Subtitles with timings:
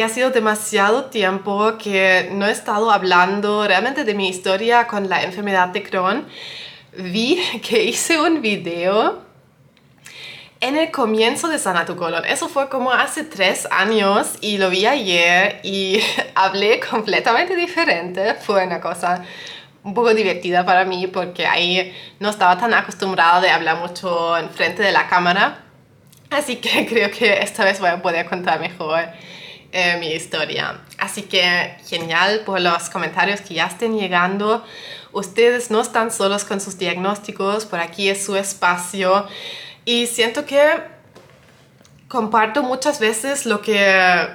[0.00, 5.24] Ha sido demasiado tiempo que no he estado hablando realmente de mi historia con la
[5.24, 6.24] enfermedad de Crohn.
[6.96, 9.24] Vi que hice un video
[10.60, 12.24] en el comienzo de Sana tu Colon.
[12.26, 15.98] Eso fue como hace tres años y lo vi ayer y
[16.36, 18.34] hablé completamente diferente.
[18.34, 19.24] Fue una cosa
[19.82, 24.48] un poco divertida para mí porque ahí no estaba tan acostumbrada de hablar mucho en
[24.50, 25.64] frente de la cámara.
[26.30, 29.00] Así que creo que esta vez voy a poder contar mejor
[29.72, 30.80] eh, mi historia.
[30.96, 34.64] Así que genial por los comentarios que ya estén llegando.
[35.12, 39.26] Ustedes no están solos con sus diagnósticos, por aquí es su espacio.
[39.84, 40.62] Y siento que
[42.08, 44.28] comparto muchas veces lo que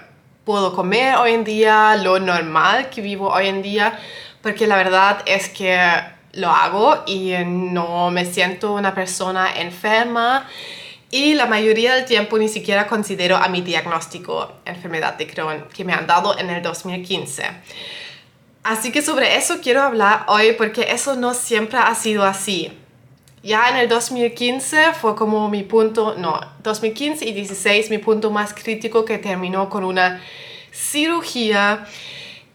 [0.45, 3.99] puedo comer hoy en día, lo normal que vivo hoy en día,
[4.41, 5.79] porque la verdad es que
[6.33, 10.47] lo hago y no me siento una persona enferma
[11.13, 15.85] y la mayoría del tiempo ni siquiera considero a mi diagnóstico enfermedad de Crohn que
[15.85, 17.43] me han dado en el 2015.
[18.63, 22.75] Así que sobre eso quiero hablar hoy porque eso no siempre ha sido así.
[23.43, 28.55] Ya en el 2015 fue como mi punto, no, 2015 y 16 mi punto más
[28.55, 30.19] crítico que terminó con una
[30.71, 31.85] cirugía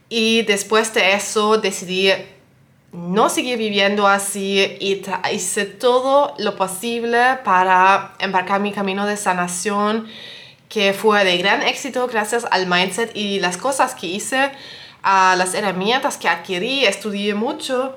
[0.09, 2.11] y después de eso decidí
[2.92, 10.08] no seguí viviendo así y hice todo lo posible para embarcar mi camino de sanación
[10.69, 14.50] que fue de gran éxito gracias al mindset y las cosas que hice,
[15.03, 17.97] a las herramientas que adquirí, estudié mucho,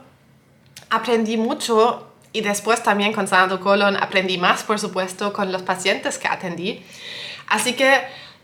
[0.89, 6.17] aprendí mucho y después también con Sanado Colon aprendí más, por supuesto, con los pacientes
[6.17, 6.83] que atendí.
[7.47, 8.01] Así que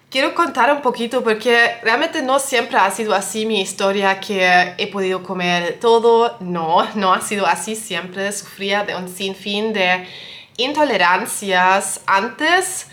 [0.09, 4.87] Quiero contar un poquito porque realmente no siempre ha sido así mi historia que he
[4.87, 6.37] podido comer todo.
[6.39, 8.31] No, no ha sido así siempre.
[8.31, 10.07] Sufría de un sinfín de
[10.55, 12.87] intolerancias antes,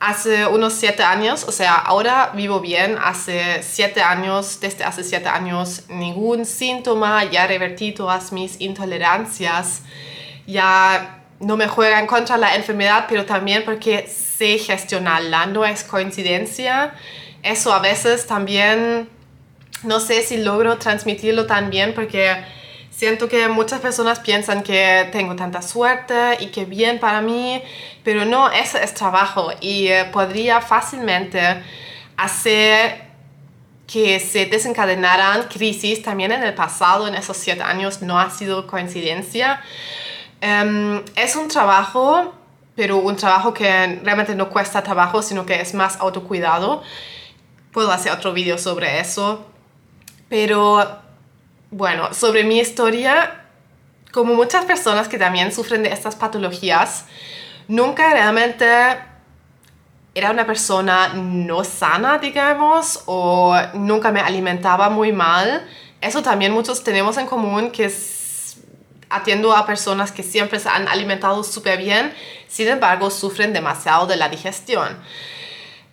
[0.00, 1.44] hace unos siete años.
[1.44, 2.96] O sea, ahora vivo bien.
[3.04, 7.22] Hace siete años, desde hace siete años, ningún síntoma.
[7.24, 9.82] Ya revertí todas mis intolerancias.
[10.46, 14.08] Ya no me juega en contra la enfermedad, pero también porque
[14.40, 16.94] sé gestionarla, no es coincidencia.
[17.42, 19.08] Eso a veces también,
[19.82, 22.42] no sé si logro transmitirlo tan bien porque
[22.90, 27.62] siento que muchas personas piensan que tengo tanta suerte y que bien para mí,
[28.02, 31.40] pero no, eso es trabajo y eh, podría fácilmente
[32.16, 33.10] hacer
[33.86, 38.66] que se desencadenaran crisis también en el pasado, en esos siete años, no ha sido
[38.66, 39.60] coincidencia.
[40.40, 42.32] Em, es un trabajo,
[42.74, 46.82] pero un trabajo que realmente no cuesta trabajo, sino que es más autocuidado.
[47.72, 49.46] Puedo hacer otro vídeo sobre eso.
[50.28, 51.00] Pero
[51.70, 53.44] bueno, sobre mi historia,
[54.12, 57.04] como muchas personas que también sufren de estas patologías,
[57.68, 58.66] nunca realmente
[60.14, 65.66] era una persona no sana, digamos, o nunca me alimentaba muy mal.
[66.00, 67.90] Eso también muchos tenemos en común, que
[69.10, 72.14] atiendo a personas que siempre se han alimentado súper bien,
[72.48, 74.98] sin embargo sufren demasiado de la digestión.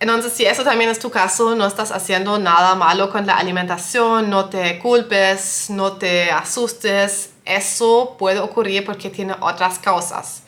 [0.00, 4.30] Entonces, si eso también es tu caso, no estás haciendo nada malo con la alimentación,
[4.30, 10.44] no te culpes, no te asustes, eso puede ocurrir porque tiene otras causas.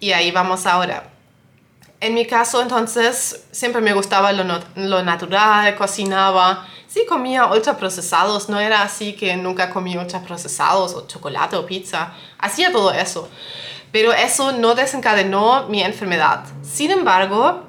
[0.00, 1.08] Y ahí vamos ahora.
[2.00, 8.58] En mi caso, entonces, siempre me gustaba lo, lo natural, cocinaba, sí comía ultraprocesados, no
[8.58, 13.28] era así que nunca comí ultraprocesados o chocolate o pizza, hacía todo eso.
[13.92, 16.44] Pero eso no desencadenó mi enfermedad.
[16.62, 17.64] Sin embargo,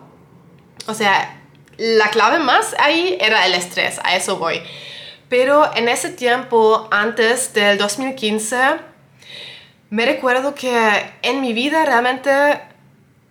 [0.88, 1.40] o sea,
[1.78, 4.62] la clave más ahí era el estrés, a eso voy.
[5.30, 8.58] Pero en ese tiempo, antes del 2015,
[9.92, 12.60] me recuerdo que en mi vida realmente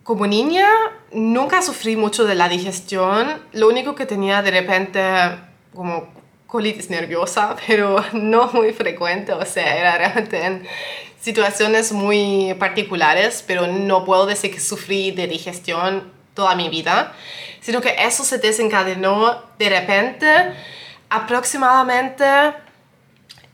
[0.03, 0.67] como niña
[1.11, 3.41] nunca sufrí mucho de la digestión.
[3.51, 6.07] Lo único que tenía de repente como
[6.47, 10.67] colitis nerviosa, pero no muy frecuente, o sea, era realmente en
[11.19, 17.13] situaciones muy particulares, pero no puedo decir que sufrí de digestión toda mi vida,
[17.61, 20.27] sino que eso se desencadenó de repente,
[21.09, 22.25] aproximadamente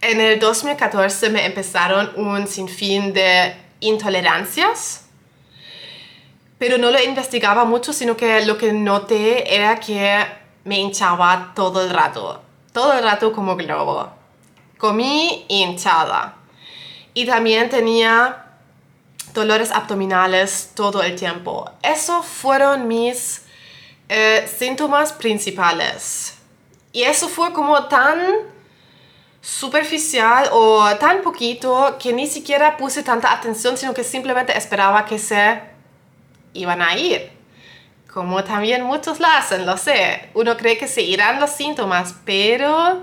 [0.02, 5.06] en el 2014 me empezaron un sinfín de intolerancias,
[6.58, 10.26] pero no lo investigaba mucho, sino que lo que noté era que
[10.68, 12.42] me hinchaba todo el rato,
[12.74, 14.12] todo el rato como globo.
[14.78, 16.36] Comí hinchada.
[17.14, 18.46] Y también tenía
[19.34, 21.72] dolores abdominales todo el tiempo.
[21.82, 23.46] Esos fueron mis
[24.10, 26.38] eh, síntomas principales.
[26.92, 28.20] Y eso fue como tan
[29.40, 35.18] superficial o tan poquito que ni siquiera puse tanta atención, sino que simplemente esperaba que
[35.18, 35.62] se
[36.54, 37.37] iban a ir.
[38.12, 40.30] Como también muchos lo hacen, lo sé.
[40.34, 43.02] Uno cree que se irán los síntomas, pero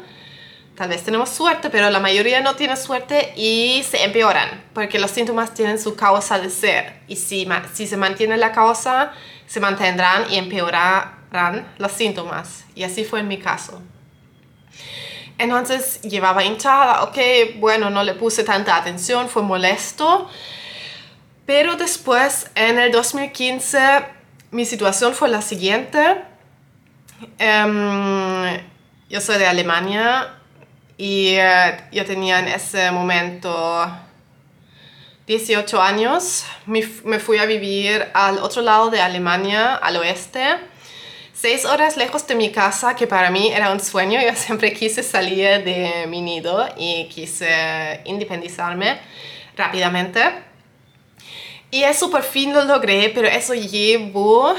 [0.76, 5.10] tal vez tenemos suerte, pero la mayoría no tiene suerte y se empeoran, porque los
[5.10, 7.00] síntomas tienen su causa de ser.
[7.06, 9.12] Y si, si se mantiene la causa,
[9.46, 12.64] se mantendrán y empeorarán los síntomas.
[12.74, 13.80] Y así fue en mi caso.
[15.38, 17.18] Entonces llevaba hinchada, ok,
[17.56, 20.28] bueno, no le puse tanta atención, fue molesto.
[21.46, 24.06] Pero después, en el 2015,
[24.54, 25.98] mi situación fue la siguiente.
[27.38, 28.60] Em,
[29.10, 30.36] yo soy de Alemania
[30.96, 33.90] y eh, yo tenía en ese momento
[35.26, 36.44] 18 años.
[36.66, 40.44] Me, me, fui a vivir al otro lado de Alemania, al oeste.
[41.32, 44.20] Seis horas lejos de mi casa, que para mí era un sueño.
[44.24, 49.00] Yo siempre quise salir de mi nido y quise independizarme
[49.56, 50.53] rápidamente.
[51.74, 54.54] Y eso por fin lo logré, pero eso llevó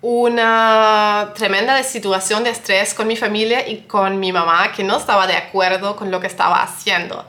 [0.00, 5.28] una tremenda situación de estrés con mi familia y con mi mamá que no estaba
[5.28, 7.24] de acuerdo con lo que estaba haciendo.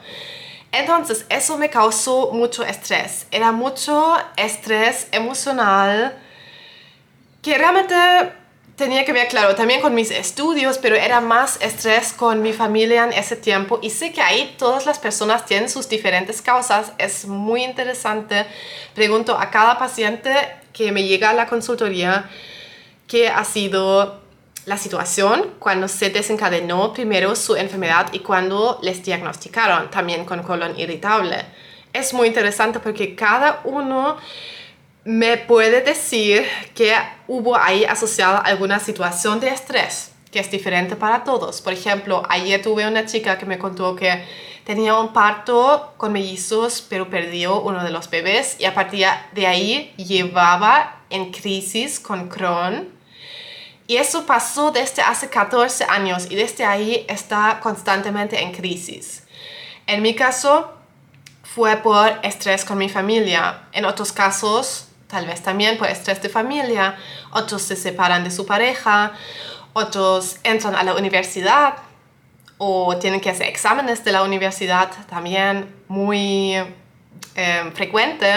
[0.72, 3.28] Entonces, eso me causó mucho estrés.
[3.30, 6.18] Era mucho estrés emocional
[7.44, 7.94] que realmente
[8.76, 13.04] tenía que ver, claro, también con mis estudios, pero era más estrés con mi familia
[13.04, 13.80] en ese tiempo.
[13.82, 16.92] Y sé que ahí todas las personas tienen sus diferentes causas.
[16.98, 18.46] Es muy interesante.
[18.94, 20.34] Pregunto a cada paciente
[20.72, 22.30] que me llega a la consultoría
[23.08, 24.22] qué ha sido
[24.66, 30.80] la situación cuando se desencadenó primero su enfermedad y cuando les diagnosticaron también con colon
[30.80, 31.46] irritable.
[31.92, 34.18] Es muy interesante porque cada uno
[35.06, 36.46] me puede decir
[36.76, 36.96] que
[37.28, 41.62] hubo ahí asociada alguna situación de estrés que es diferente para todos.
[41.62, 44.26] Por ejemplo, ayer tuve una chica que me contó que
[44.66, 49.46] tenía un parto con mellizos, pero perdió uno de los bebés y a partir de
[49.46, 52.90] ahí llevaba en crisis con Crohn.
[53.86, 59.24] Y eso pasó desde hace 14 años y desde ahí está constantemente en crisis.
[59.86, 60.74] En mi caso
[61.44, 63.68] fue por estrés con mi familia.
[63.72, 66.96] En otros casos tal vez también por estrés de familia,
[67.32, 69.14] otros se separan de su pareja,
[69.74, 71.76] otros entran a la universidad
[72.58, 76.56] o tienen que hacer exámenes de la universidad también muy
[77.36, 78.28] eh, frecuente.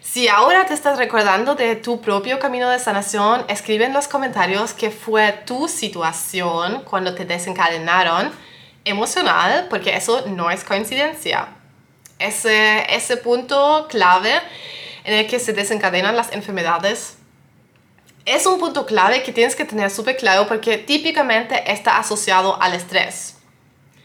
[0.00, 4.72] Si ahora te estás recordando de tu propio camino de sanación, escribe en los comentarios
[4.72, 8.30] qué fue tu situación cuando te desencadenaron
[8.84, 11.48] emocional, porque eso no es coincidencia.
[12.18, 14.34] Ese, ese punto clave
[15.04, 17.18] en el que se desencadenan las enfermedades.
[18.24, 22.72] Es un punto clave que tienes que tener súper claro porque típicamente está asociado al
[22.72, 23.36] estrés.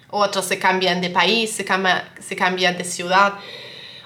[0.09, 1.65] Otros se cambian de país, se,
[2.19, 3.33] se cambian de ciudad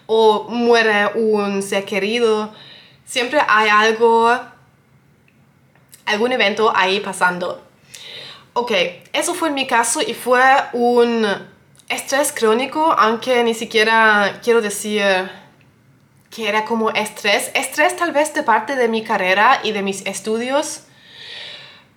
[0.05, 2.53] o muere un ser querido.
[3.05, 4.39] Siempre hay algo,
[6.05, 7.63] algún evento ahí pasando.
[8.53, 8.71] Ok,
[9.13, 10.43] eso fue mi caso y fue
[10.73, 11.25] un
[11.89, 15.03] estrés crónico, aunque ni siquiera quiero decir
[16.33, 20.05] que era como estrés, estrés tal vez de parte de mi carrera y de mis
[20.05, 20.81] estudios,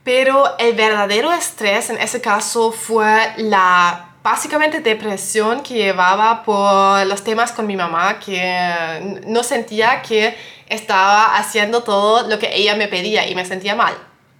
[0.04, 7.24] pero el verdadero estrés en ese caso fue la básicamente depresión que llevaba por los
[7.24, 10.36] temas con mi mamá, que no sentía que
[10.68, 13.94] estaba haciendo todo lo que ella me pedía y me sentía mal.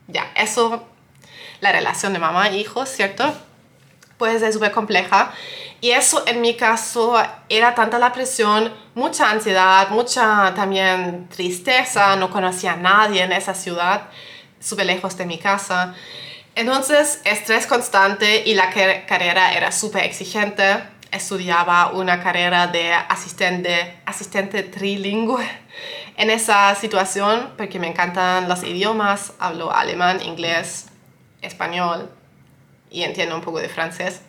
[0.09, 0.85] Ya, eso,
[1.61, 3.33] la relación de mamá e hijos, ¿cierto?
[4.19, 5.33] Puede ser súper compleja.
[5.81, 7.15] Y eso en mi caso
[7.49, 13.55] era tanta la presión, mucha ansiedad, mucha también tristeza, no conocía a nadie en esa
[13.55, 14.09] ciudad,
[14.59, 15.95] súper lejos de mi casa.
[16.55, 20.83] Entonces, estrés constante y la carrera era súper exigente.
[21.11, 25.47] Estudiaba una carrera de asistente, asistente trilingüe
[26.17, 29.35] en esa situación porque me encantan los idiomas.
[29.39, 30.87] Hablo alemán, inglés,
[31.43, 32.16] español
[32.91, 34.21] y entiendo un poco de francés.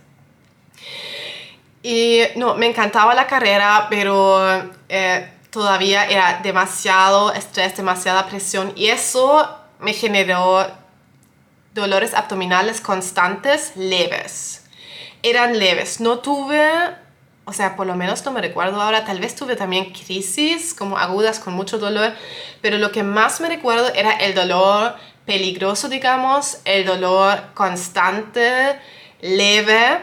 [1.84, 4.40] Y no, me encantaba la carrera, pero
[4.90, 10.68] eh, todavía era demasiado estrés, demasiada presión y eso me generó
[11.74, 14.66] dolores abdominales constantes leves.
[15.24, 16.70] Eran leves, no tuve,
[17.46, 20.98] o sea, por lo menos no me recuerdo ahora, tal vez tuve también crisis como
[20.98, 22.14] agudas con mucho dolor,
[22.62, 24.96] pero lo que más me recuerdo era el dolor
[25.28, 28.80] peligroso, digamos, el dolor constante,
[29.22, 30.00] leve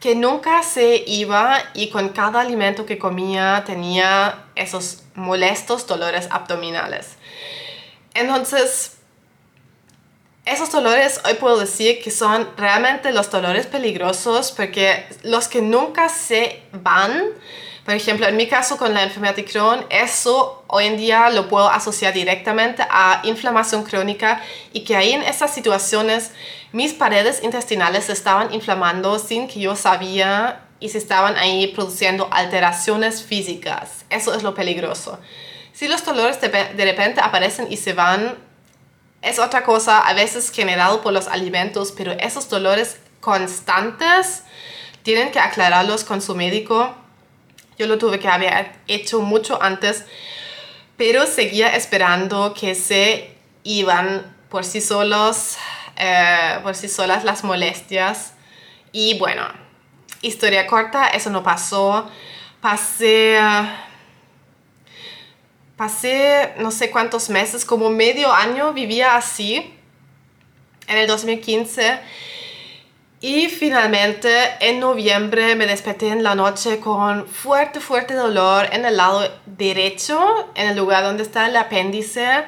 [0.00, 7.16] que nunca se iba y con cada alimento que comía tenía esos molestos dolores abdominales.
[8.14, 8.97] Entonces,
[10.48, 16.08] esos dolores hoy puedo decir que son realmente los dolores peligrosos porque los que nunca
[16.08, 17.22] se van,
[17.84, 21.48] Por ejemplo, en mi caso con la enfermedad de Crohn, eso hoy en día lo
[21.48, 24.42] puedo asociar directamente a inflamación crónica
[24.74, 26.32] y que ahí en esas situaciones
[26.72, 32.28] mis paredes intestinales se estaban inflamando sin que yo sabía y se estaban ahí produciendo
[32.30, 34.04] alteraciones físicas.
[34.10, 35.18] Eso es lo peligroso.
[35.72, 38.36] Si los dolores de, de repente aparecen y se van,
[39.22, 44.42] es otra cosa, a veces generado por los alimentos, pero esos dolores constantes
[45.02, 46.94] tienen que aclararlos con su médico.
[47.78, 50.04] Yo lo tuve que haber hecho mucho antes,
[50.96, 53.34] pero seguía esperando que se
[53.64, 55.56] iban por sí solos,
[55.96, 58.34] eh, por sí solas las molestias.
[58.92, 59.42] Y bueno,
[60.22, 62.10] historia corta, eso no pasó.
[62.60, 63.38] Pasé,
[65.78, 69.72] pasé no sé cuántos meses, como medio año vivía así
[70.88, 72.00] en el 2015.
[73.20, 74.28] Y finalmente
[74.60, 80.50] en noviembre me desperté en la noche con fuerte, fuerte dolor en el lado derecho,
[80.54, 82.44] en el lugar donde está el apéndice.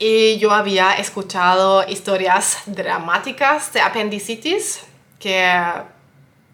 [0.00, 4.82] Y yo había escuchado historias dramáticas de apendicitis,
[5.18, 5.52] que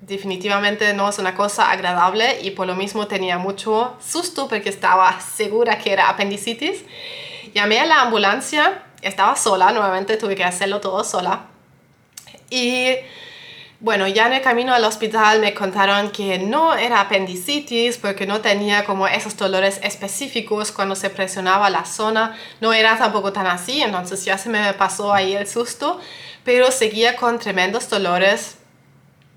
[0.07, 5.21] definitivamente no es una cosa agradable y por lo mismo tenía mucho susto porque estaba
[5.21, 6.85] segura que era apendicitis.
[7.55, 11.47] Llamé a la ambulancia, estaba sola, nuevamente tuve que hacerlo todo sola.
[12.51, 12.97] Y
[13.81, 18.41] bueno, ya en el camino al hospital me contaron que no era apendicitis porque no
[18.41, 22.37] tenía como esos dolores específicos cuando se presionaba la zona.
[22.61, 26.01] No era tampoco tan así, entonces ya se me pasó ahí el susto,
[26.45, 28.59] pero seguía con tremendos dolores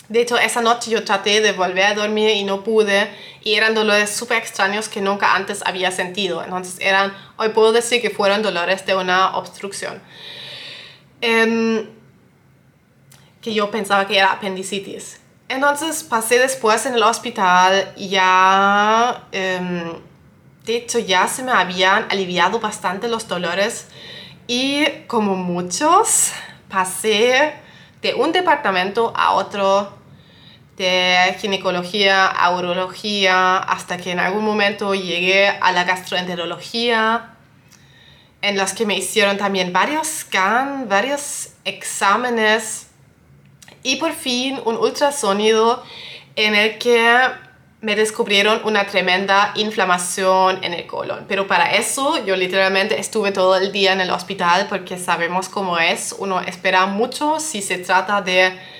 [0.09, 3.09] de hecho, esa noche yo traté de volver a dormir y no pude.
[3.43, 6.41] Y eran dolores súper extraños que nunca antes había sentido.
[6.43, 10.01] Entonces, eran, hoy puedo decir que fueron dolores de una obstrucción.
[11.19, 11.87] Em,
[13.41, 15.19] que yo pensaba que era apendicitis.
[15.49, 19.27] Entonces, pasé después en el hospital ya...
[19.31, 19.93] Em,
[20.63, 23.87] de hecho, ya se me habían aliviado bastante los dolores.
[24.47, 26.31] Y como muchos,
[26.69, 27.53] pasé
[28.01, 29.96] de un departamento a otro
[30.77, 37.33] de ginecología urología hasta que en algún momento llegué a la gastroenterología
[38.41, 42.87] en las que me hicieron también varios scans, varios exámenes
[43.81, 45.83] y por fin un ultrasonido
[46.35, 47.11] en el que
[47.81, 51.25] me descubrieron una tremenda inflamación en el colon.
[51.27, 55.79] Pero para eso yo literalmente estuve todo el día en el hospital porque sabemos cómo
[55.79, 56.15] es.
[56.17, 58.76] Uno espera mucho si se trata de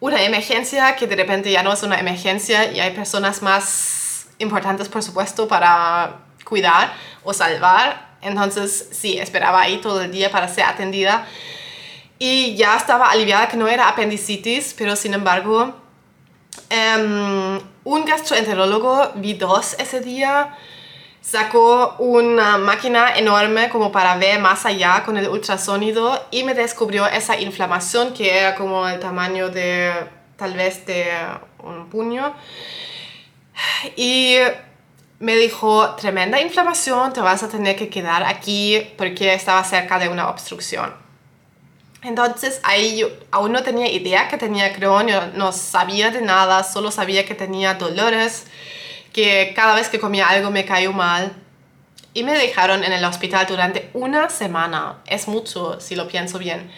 [0.00, 4.88] una emergencia que de repente ya no es una emergencia y hay personas más importantes,
[4.88, 8.14] por supuesto, para cuidar o salvar.
[8.20, 11.26] Entonces, sí, esperaba ahí todo el día para ser atendida.
[12.18, 15.74] Y ya estaba aliviada que no era apendicitis, pero sin embargo,
[16.70, 20.56] um, un gastroenterólogo vi dos ese día
[21.24, 27.06] sacó una máquina enorme como para ver más allá con el ultrasonido y me descubrió
[27.06, 29.90] esa inflamación que era como el tamaño de
[30.36, 31.10] tal vez de
[31.62, 32.34] un puño.
[33.96, 34.36] Y
[35.18, 40.08] me dijo tremenda inflamación te vas a tener que quedar aquí porque estaba cerca de
[40.08, 40.92] una obstrucción
[42.02, 46.90] entonces ahí yo aún no tenía idea que tenía Crohn, no sabía de nada, solo
[46.90, 48.46] sabía que tenía dolores
[49.14, 51.32] que cada vez que comía algo me cayó mal.
[52.12, 54.98] Y me dejaron en el hospital durante una semana.
[55.06, 56.70] Es mucho, si lo pienso bien.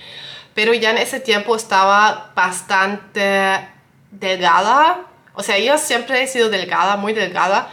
[0.54, 3.68] Pero ya en ese tiempo estaba bastante
[4.10, 5.06] delgada.
[5.34, 7.68] O sea, yo siempre he sido delgada, muy delgada.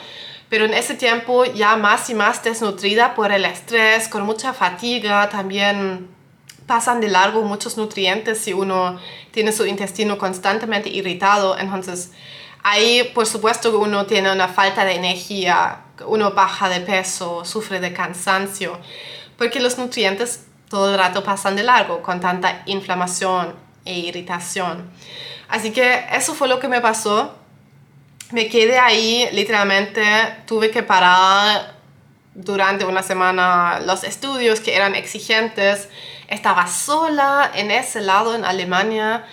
[0.50, 5.30] Pero en ese tiempo ya más y más desnutrida por el estrés, con mucha fatiga.
[5.30, 6.10] También
[6.68, 9.00] pasan de largo muchos nutrientes si uno
[9.32, 11.58] tiene su intestino constantemente irritado.
[11.58, 12.12] Entonces
[12.64, 17.80] Ahí, por supuesto, que uno tiene una falta de energía, uno baja de peso, sufre
[17.82, 18.80] de cansancio,
[19.38, 23.54] porque los nutrientes todo el rato pasan de largo con tanta inflamación
[23.86, 24.90] e irritación.
[25.48, 27.36] Así que eso fue lo que me pasó.
[28.32, 30.02] Me quedé ahí, literalmente
[30.48, 31.76] tuve que parar
[32.34, 35.90] durante una semana los estudios que eran exigentes.
[36.28, 39.26] Estaba sola en ese lado, en Alemania.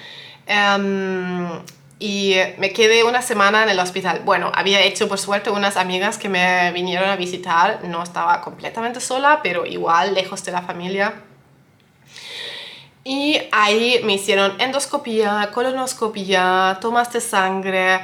[0.46, 1.62] Um,
[2.00, 4.22] y me quedé una semana en el hospital.
[4.24, 9.00] Bueno, había hecho por suerte unas amigas que me vinieron a visitar, no estaba completamente
[9.00, 11.12] sola, pero igual lejos de la familia.
[13.04, 18.00] Y ahí me hicieron endoscopía, colonoscopía, tomas de sangre,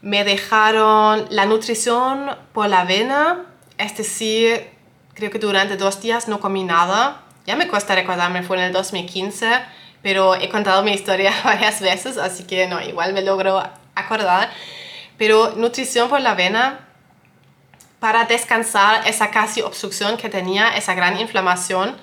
[0.00, 3.44] me dejaron la nutrición por la vena,
[3.76, 4.70] es decir,
[5.12, 7.20] creo que durante dos días no comí nada.
[7.46, 12.18] Ya me cuesta recordarme, fue en el 2015 pero he contado mi historia varias veces,
[12.18, 13.60] así que no, igual me logro
[13.94, 14.50] acordar.
[15.16, 16.80] pero nutrición por la avena
[18.00, 21.96] para descansar esa casi obstrucción que tenía, esa gran inflamación.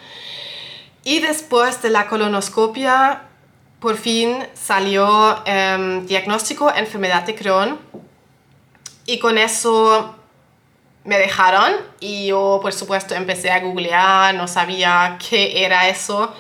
[1.04, 3.22] Y después de la colonoscopia,
[3.80, 7.80] por fin salió eh, diagnóstico enfermedad de Crohn.
[9.06, 10.16] Y con eso
[11.04, 16.34] me dejaron y yo por supuesto empecé a googlear, no sabía qué era eso.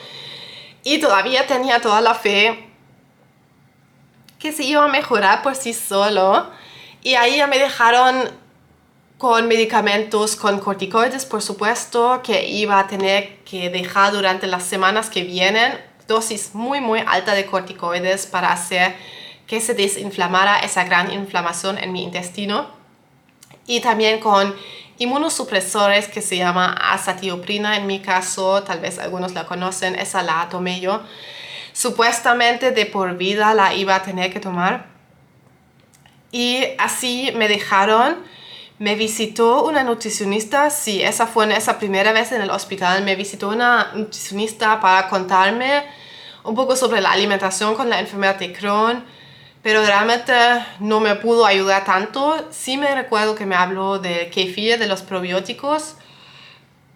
[0.83, 2.67] Y todavía tenía toda la fe
[4.39, 6.49] que se iba a mejorar por sí solo.
[7.03, 8.29] Y ahí ya me dejaron
[9.17, 15.11] con medicamentos, con corticoides, por supuesto, que iba a tener que dejar durante las semanas
[15.11, 15.79] que vienen.
[16.07, 18.95] Dosis muy, muy alta de corticoides para hacer
[19.45, 22.67] que se desinflamara esa gran inflamación en mi intestino.
[23.67, 24.55] Y también con
[25.01, 30.47] inmunosupresores que se llama azatioprina en mi caso, tal vez algunos la conocen, esa la
[30.49, 31.01] tomé yo.
[31.73, 34.85] Supuestamente de por vida la iba a tener que tomar.
[36.31, 38.17] Y así me dejaron.
[38.77, 43.49] Me visitó una nutricionista, sí, esa fue esa primera vez en el hospital, me visitó
[43.49, 45.83] una nutricionista para contarme
[46.43, 49.03] un poco sobre la alimentación con la enfermedad de Crohn,
[49.61, 50.33] pero realmente
[50.79, 52.47] no me pudo ayudar tanto.
[52.51, 55.95] Sí me recuerdo que me habló del kefir, de los probióticos,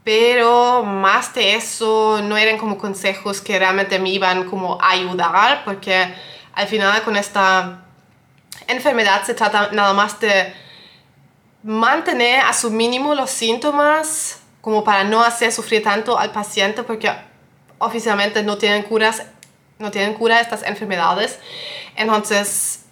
[0.03, 5.63] pero más de eso no eran como consejos que realmente me iban como a ayudar,
[5.65, 6.13] porque
[6.53, 7.83] al final con esta
[8.67, 10.53] enfermedad se trata nada más de
[11.63, 17.11] mantener a su mínimo los síntomas como para no hacer sufrir tanto al paciente porque
[17.77, 19.23] oficialmente no tienen curas
[19.79, 21.39] no tienen cura estas enfermedades.
[21.95, 22.85] Entonces,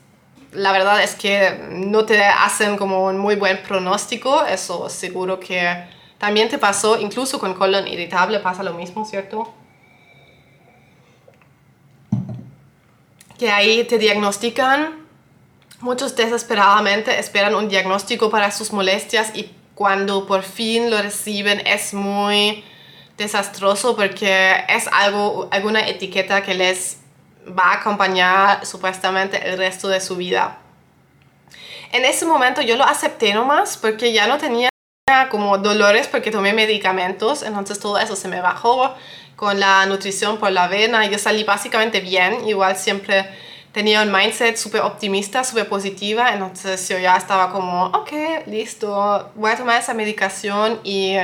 [0.52, 5.86] la verdad es que no te hacen como un muy buen pronóstico, eso seguro que
[6.18, 9.54] también te pasó, incluso con colon irritable pasa lo mismo, ¿cierto?
[13.38, 15.06] Que ahí te diagnostican,
[15.80, 21.94] muchos desesperadamente esperan un diagnóstico para sus molestias y cuando por fin lo reciben es
[21.94, 22.64] muy
[23.24, 26.98] desastroso porque es algo, alguna etiqueta que les
[27.48, 30.60] va a acompañar supuestamente el resto de su vida.
[31.92, 34.70] En ese momento yo lo acepté nomás porque ya no tenía
[35.30, 38.96] como dolores porque tomé medicamentos, entonces todo eso se me bajó
[39.36, 43.30] con la nutrición por la avena, yo salí básicamente bien, igual siempre
[43.74, 48.12] tenía un mindset súper optimista, súper positiva, entonces yo ya estaba como, ok,
[48.46, 51.18] listo, voy a tomar esa medicación y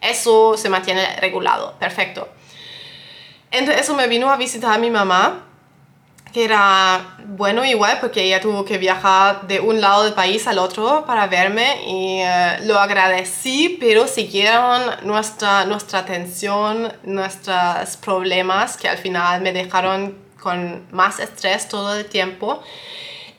[0.00, 2.28] eso se mantiene regulado, perfecto.
[3.50, 5.44] Entonces eso me vino a visitar a mi mamá,
[6.32, 10.58] que era bueno igual porque ella tuvo que viajar de un lado del país al
[10.58, 18.88] otro para verme y eh, lo agradecí, pero siguieron nuestra, nuestra atención, nuestros problemas que
[18.88, 22.62] al final me dejaron con más estrés todo el tiempo.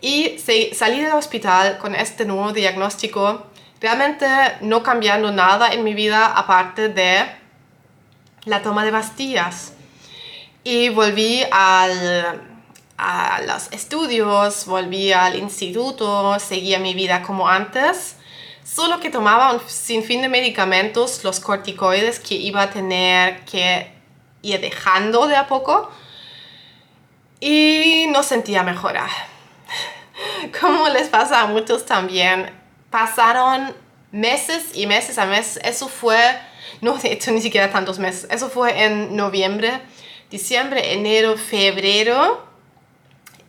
[0.01, 0.37] Y
[0.73, 3.45] salí del hospital con este nuevo diagnóstico
[3.81, 4.27] realmente
[4.61, 7.25] no cambiando nada en mi vida aparte de
[8.45, 9.73] la toma de pastillas.
[10.63, 12.41] Y volví al,
[12.97, 18.17] a los estudios, volví al instituto, seguía mi vida como antes,
[18.63, 23.91] solo que tomaba un sinfín de medicamentos, los corticoides que iba a tener que
[24.41, 25.89] ir dejando de a poco
[27.39, 29.07] y no sentía mejora.
[30.59, 32.51] Como les pasa a muchos también,
[32.97, 33.75] pasaron
[34.11, 35.59] meses y meses a meses.
[35.63, 36.17] Eso fue,
[36.81, 38.27] no de hecho ni siquiera tantos meses.
[38.31, 39.81] Eso fue en noviembre,
[40.31, 42.43] diciembre, enero, febrero.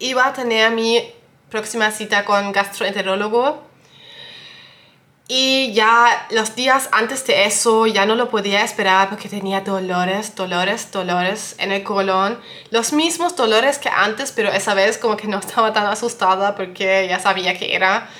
[0.01, 1.01] Iba a tener mi
[1.49, 3.67] próxima cita con gastroenterólogo.
[5.29, 10.35] Y ya los días antes de eso ya no lo podía esperar porque tenía dolores,
[10.35, 12.39] dolores, dolores en el colon.
[12.71, 17.07] Los mismos dolores que antes, pero esa vez como que no estaba tan asustada porque
[17.09, 18.11] ya sabía que era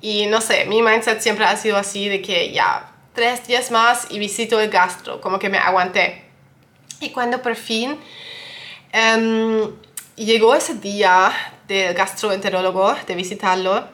[0.00, 4.06] y no sé, mi mindset siempre ha sido así de que ya, tres días más
[4.10, 6.24] y visito el gastro, como que me aguanté.
[7.00, 7.98] Y cuando por fin
[8.92, 9.70] em,
[10.16, 11.32] llegó ese día
[11.68, 13.88] del gastroenterólogo, de visitarlo,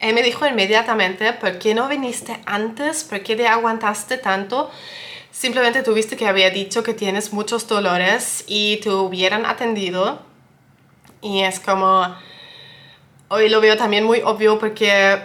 [0.00, 3.04] él me dijo inmediatamente, ¿por qué no viniste antes?
[3.04, 4.70] ¿Por qué te aguantaste tanto?
[5.30, 10.20] Simplemente tuviste que había dicho que tienes muchos dolores y te hubieran atendido.
[11.22, 12.14] Y es como
[13.28, 15.18] hoy lo veo también muy obvio porque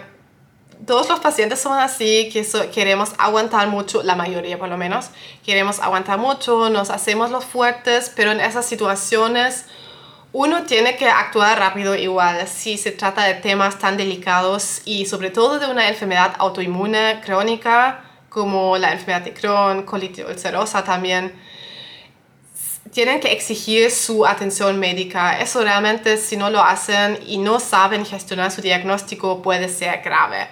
[0.86, 5.10] todos los pacientes son así, que queremos aguantar mucho, la mayoría por lo menos,
[5.44, 9.66] queremos aguantar mucho, nos hacemos los fuertes, pero en esas situaciones
[10.32, 15.30] uno tiene que actuar rápido igual si se trata de temas tan delicados y sobre
[15.30, 21.34] todo de una enfermedad autoinmune crónica como la enfermedad de Crohn, colitis ulcerosa también
[22.92, 25.38] tienen que exigir su atención médica.
[25.40, 30.48] Eso realmente si no lo hacen y no saben gestionar su diagnóstico puede ser grave.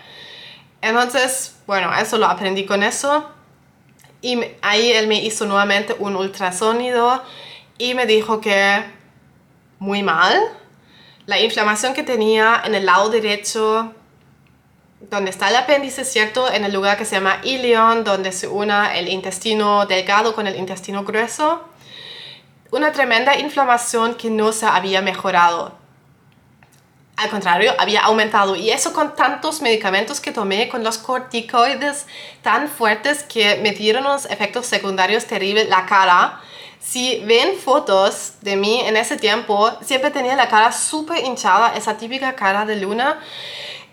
[0.81, 3.29] Entonces, bueno, eso lo aprendí con eso.
[4.21, 7.23] Y ahí él me hizo nuevamente un ultrasonido
[7.77, 8.85] y me dijo que
[9.79, 10.37] muy mal.
[11.27, 13.93] La inflamación que tenía en el lado derecho,
[15.01, 16.51] donde está el apéndice, ¿cierto?
[16.51, 20.57] En el lugar que se llama ilion, donde se una el intestino delgado con el
[20.57, 21.69] intestino grueso.
[22.71, 25.73] Una tremenda inflamación que no se había mejorado.
[27.17, 28.55] Al contrario, había aumentado.
[28.55, 32.07] Y eso con tantos medicamentos que tomé, con los corticoides
[32.43, 35.69] tan fuertes que me dieron unos efectos secundarios terribles.
[35.69, 36.41] La cara,
[36.79, 41.97] si ven fotos de mí en ese tiempo, siempre tenía la cara súper hinchada, esa
[41.97, 43.19] típica cara de luna.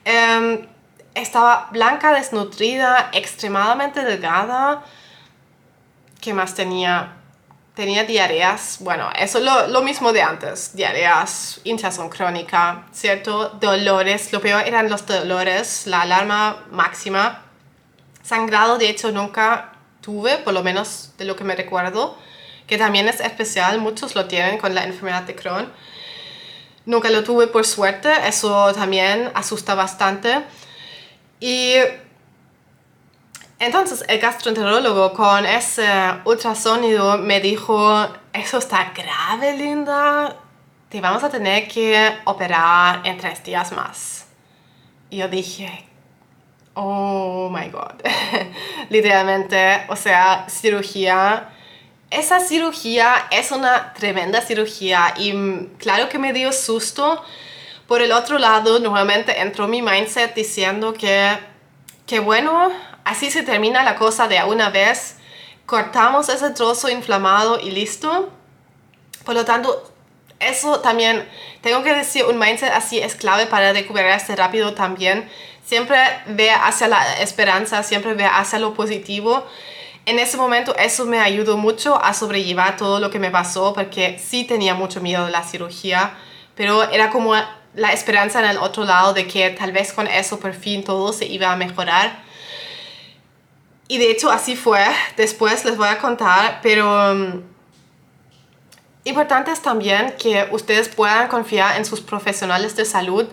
[0.03, 0.67] Em,
[1.15, 4.83] estaba blanca, desnutrida, extremadamente delgada.
[6.21, 7.24] ¿Qué más tenía?
[7.75, 13.49] Tenía diarreas, bueno, eso es lo, mismo de antes, diarreas, hinchazón crónica, ¿cierto?
[13.49, 17.43] Dolores, lo peor eran los dolores, la alarma máxima.
[18.23, 22.17] Sangrado, de hecho, nunca tuve, por lo menos de lo que me recuerdo,
[22.65, 25.71] que también es especial, muchos lo tienen con la enfermedad de Crohn.
[26.85, 30.43] Nunca lo tuve por suerte, eso también asusta bastante.
[31.41, 31.75] Y
[33.65, 35.89] entonces el gastroenterólogo con ese
[36.23, 40.37] ultrasonido me dijo, eso está grave, Linda,
[40.89, 44.27] te vamos a tener que operar en tres días más.
[45.09, 45.83] Y yo dije,
[46.75, 47.93] oh my god,
[48.89, 51.49] literalmente, o sea, cirugía.
[52.11, 55.33] Esa cirugía es una tremenda cirugía y
[55.79, 57.23] claro que me dio susto.
[57.87, 61.37] Por el otro lado, nuevamente entró mi mindset diciendo que,
[62.05, 62.71] que bueno,
[63.05, 65.15] así se termina la cosa de una vez.
[65.65, 68.29] Cortamos ese trozo inflamado y listo.
[69.23, 69.91] Por lo tanto,
[70.39, 71.27] eso también,
[71.61, 75.29] tengo que decir, un mindset así es clave para recuperarse rápido también.
[75.65, 79.45] Siempre ve hacia la esperanza, siempre ve hacia lo positivo.
[80.05, 84.19] En ese momento eso me ayudó mucho a sobrellevar todo lo que me pasó porque
[84.19, 86.13] sí tenía mucho miedo de la cirugía,
[86.53, 87.33] pero era como
[87.73, 91.11] la esperanza en el otro lado de que tal vez con eso por fin todo
[91.11, 92.24] se iba a mejorar.
[93.87, 94.83] Y de hecho así fue,
[95.15, 97.43] después les voy a contar, pero um,
[99.03, 103.27] importante es también que ustedes puedan confiar en sus profesionales de salud,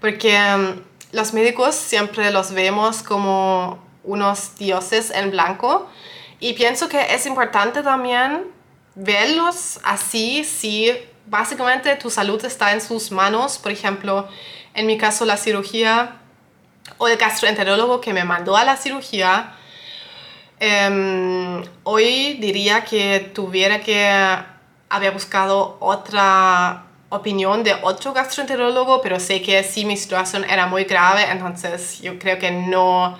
[0.00, 5.88] porque um, los médicos siempre los vemos como unos dioses en blanco.
[6.40, 8.44] Y pienso que es importante también
[8.94, 10.92] verlos así si
[11.26, 14.28] básicamente tu salud está en sus manos, por ejemplo,
[14.74, 16.18] en mi caso la cirugía
[16.98, 19.54] o el gastroenterólogo que me mandó a la cirugía,
[20.60, 24.08] Em, hoy diría que tuviera que
[24.88, 30.84] haber buscado otra opinión de otro gastroenterólogo, pero sé que sí mi situación era muy
[30.84, 33.18] grave, entonces yo creo que no.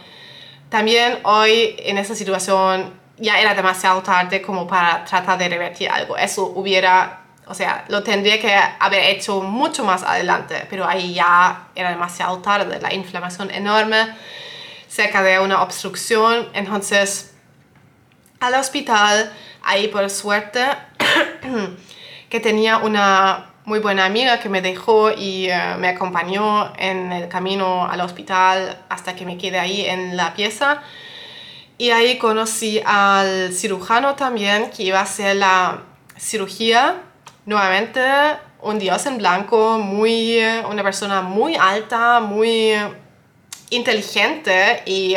[0.69, 6.17] También hoy en esa situación ya era demasiado tarde como para tratar de revertir algo.
[6.17, 11.69] Eso hubiera, o sea, lo tendría que haber hecho mucho más adelante, pero ahí ya
[11.75, 14.15] era demasiado tarde, la inflamación enorme
[14.95, 17.35] cerca de una obstrucción, entonces
[18.39, 19.33] al hospital,
[19.65, 20.65] ahí por suerte,
[22.31, 27.29] que tenía una muy buena amiga que me dejó y eh, me acompañó en el
[27.29, 30.81] camino al hospital hasta que me quedé ahí en la pieza.
[31.77, 35.83] Y ahí conocí al cirujano también que iba a hacer la
[36.17, 37.03] cirugía.
[37.47, 38.01] Nuevamente,
[38.63, 40.39] un dios en blanco, muy,
[40.71, 42.75] una persona muy alta, muy
[43.75, 45.15] inteligente y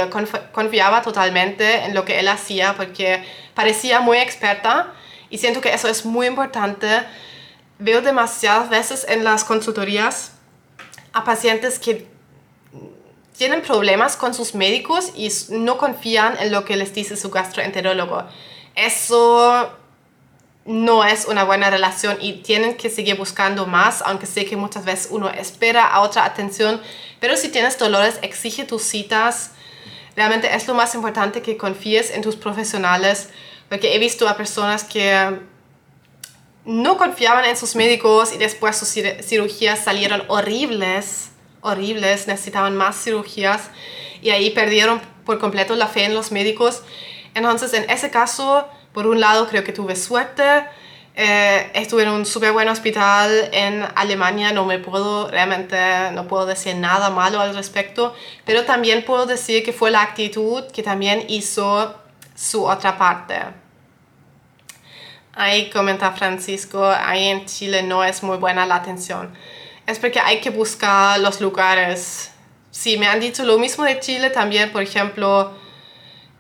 [0.52, 4.94] confiaba totalmente en lo que él hacía porque parecía muy experta
[5.30, 7.04] y siento que eso es muy importante.
[7.80, 10.34] Veo demasiadas veces en las consultorías
[11.14, 12.08] a pacientes que
[13.38, 18.24] tienen problemas con sus médicos y no confían en lo que les dice su gastroenterólogo.
[18.76, 19.72] Eso
[20.68, 24.84] no es una buena relación y tienen que seguir buscando más, aunque sé que muchas
[24.84, 26.82] veces uno espera a otra atención,
[27.22, 29.52] pero si tienes dolores, exige tus citas.
[30.18, 33.30] Realmente es lo más importante que confíes en tus profesionales,
[33.70, 35.40] porque he visto a personas que
[36.66, 41.30] no confiaban en sus médicos y después sus cirugías salieron horribles,
[41.62, 43.70] horribles, necesitaban más cirugías
[44.22, 46.84] y ahí perdieron por completo la fe en los médicos.
[47.36, 50.66] Entonces, en ese caso, por un lado, creo que tuve suerte.
[51.16, 55.78] Eh, estuve en un súper buen hospital en Alemania, no me puedo, realmente
[56.14, 60.64] no puedo decir nada malo al respecto, pero también puedo decir que fue la actitud
[60.74, 61.96] que también hizo
[62.34, 63.36] su otra parte.
[65.36, 69.32] Ahí comenta Francisco, ahí en Chile no es muy buena la atención.
[69.86, 72.32] Es porque hay que buscar los lugares.
[72.72, 75.56] Sí, me han dicho lo mismo de Chile también, por ejemplo,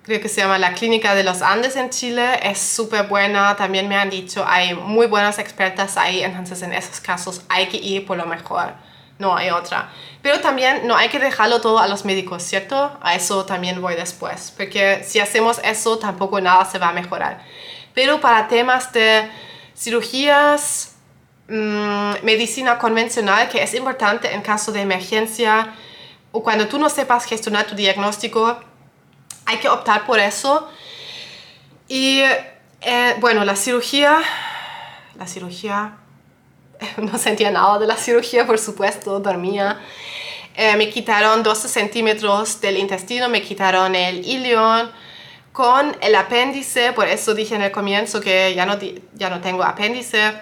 [0.07, 3.55] creo que se llama la Clínica de los Andes en Chile, es súper buena.
[3.55, 7.77] También me han dicho, hay muy buenas expertas ahí, entonces en esos casos hay que
[7.77, 8.73] ir por lo mejor,
[9.19, 9.91] no hay otra.
[10.23, 12.97] Pero también no hay que dejarlo todo a los médicos, ¿cierto?
[13.01, 17.43] A eso también voy después, porque si hacemos eso tampoco nada se va a mejorar
[17.97, 19.27] pero para temas de
[19.75, 20.97] cirugías,
[21.47, 25.73] mm, medicina convencional, que es importante en caso de emergencia
[26.31, 28.59] o cuando tú no sepas gestionar tu diagnóstico,
[29.47, 30.69] hay que optar por eso.
[31.87, 32.21] Y
[32.81, 34.19] eh, bueno, la cirugía,
[35.17, 35.97] la cirugía,
[36.97, 39.79] no sentía nada de la cirugía, por supuesto, dormía.
[40.55, 44.91] Eh, me quitaron 12 centímetros del intestino, me quitaron el ilion,
[45.53, 48.77] con el apéndice, por eso dije en el comienzo que ya no,
[49.15, 50.33] ya no tengo apéndice,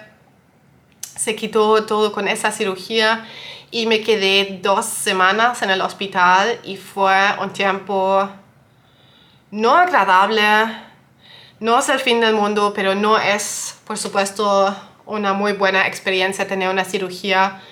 [1.00, 3.26] se quitó todo con esa cirugía
[3.70, 8.28] y me quedé dos semanas en el hospital y fue un tiempo
[9.56, 10.42] no agradable,
[11.60, 16.46] no es el fin del mundo, pero no es, por supuesto, una muy buena experiencia
[16.46, 17.62] tener una cirugía.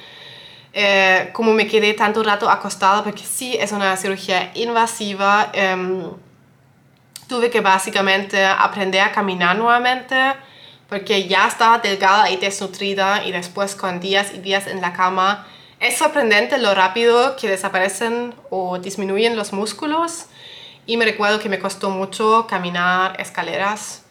[0.72, 5.50] Eh, como me quedé tanto rato acostada, porque sí es una cirugía invasiva.
[5.52, 6.10] Em,
[7.28, 10.16] tuve que básicamente aprender a caminar nuevamente
[10.88, 15.46] porque ya estaba delgada y desnutrida y después con días y días en la cama
[15.80, 20.26] es sorprendente lo rápido que desaparecen o disminuyen los músculos
[20.86, 24.02] y me recuerdo que me costó mucho caminar escaleras.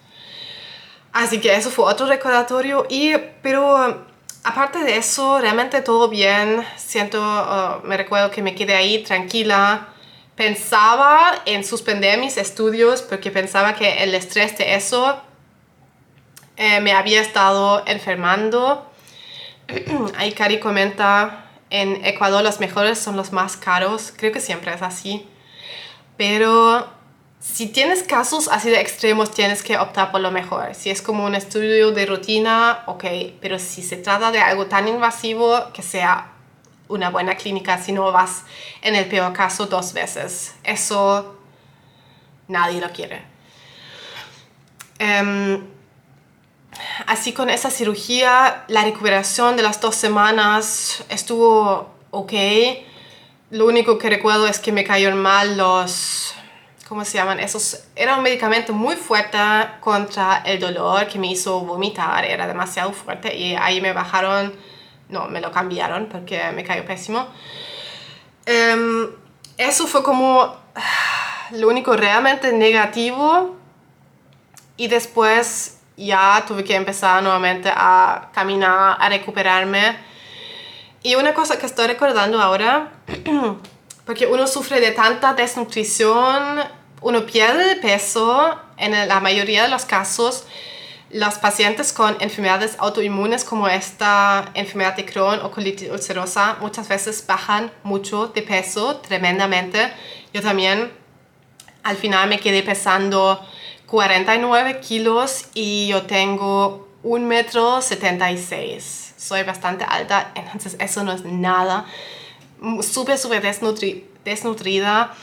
[1.12, 4.05] Así que eso fue otro recordatorio y pero
[4.43, 6.65] aparte de eso realmente todo bien.
[6.75, 9.89] Siento uh, me recuerdo que me quedé ahí tranquila
[10.36, 15.21] pensaba en suspender mis estudios porque pensaba que el estrés de eso
[16.57, 18.89] eh, me había estado enfermando.
[20.17, 24.81] Ahí Cari comenta, en Ecuador los mejores son los más caros, creo que siempre es
[24.81, 25.27] así.
[26.17, 26.88] Pero
[27.39, 30.73] si tienes casos así de extremos, tienes que optar por lo mejor.
[30.76, 33.04] Si es como un estudio de rutina, ok,
[33.41, 36.32] pero si se trata de algo tan invasivo, que sea
[36.88, 38.43] una buena clínica si no vas
[38.82, 40.56] en el peor caso dos veces.
[40.63, 41.38] Eso
[42.47, 43.23] nadie lo quiere.
[44.99, 45.65] Em,
[47.08, 52.34] así con esa cirugía, la recuperación de las dos semanas estuvo ok.
[53.53, 56.33] Lo único que recuerdo es que me cayeron mal los,
[56.87, 57.39] ¿cómo se llaman?
[57.39, 59.37] Esos, era un medicamento muy fuerte
[59.79, 64.55] contra el dolor que me hizo vomitar, era demasiado fuerte y ahí me bajaron
[65.07, 67.27] no, me lo cambiaron porque me cayó pésimo.
[68.47, 69.07] Em,
[69.55, 70.57] eso fue como
[71.51, 73.55] lo único realmente negativo
[74.77, 80.11] y después ya tuve que empezar nuevamente a caminar, a recuperarme.
[81.03, 82.93] Y una cosa que estoy recordando ahora,
[84.05, 86.61] porque uno sufre de tanta desnutrición,
[87.01, 90.45] uno pierde peso en la mayoría de los casos,
[91.11, 97.23] los pacientes con enfermedades autoinmunes como esta enfermedad de Crohn o colitis ulcerosa muchas veces
[97.27, 99.93] bajan mucho de peso tremendamente.
[100.33, 100.91] Yo también
[101.83, 103.45] al final me quedé pesando
[103.87, 109.02] 49 kilos y yo tengo 1 metro 76.
[109.23, 111.86] Soy bastante alta, entonces eso no es nada.
[112.81, 113.41] Súper, súper
[114.25, 115.13] desnutrida.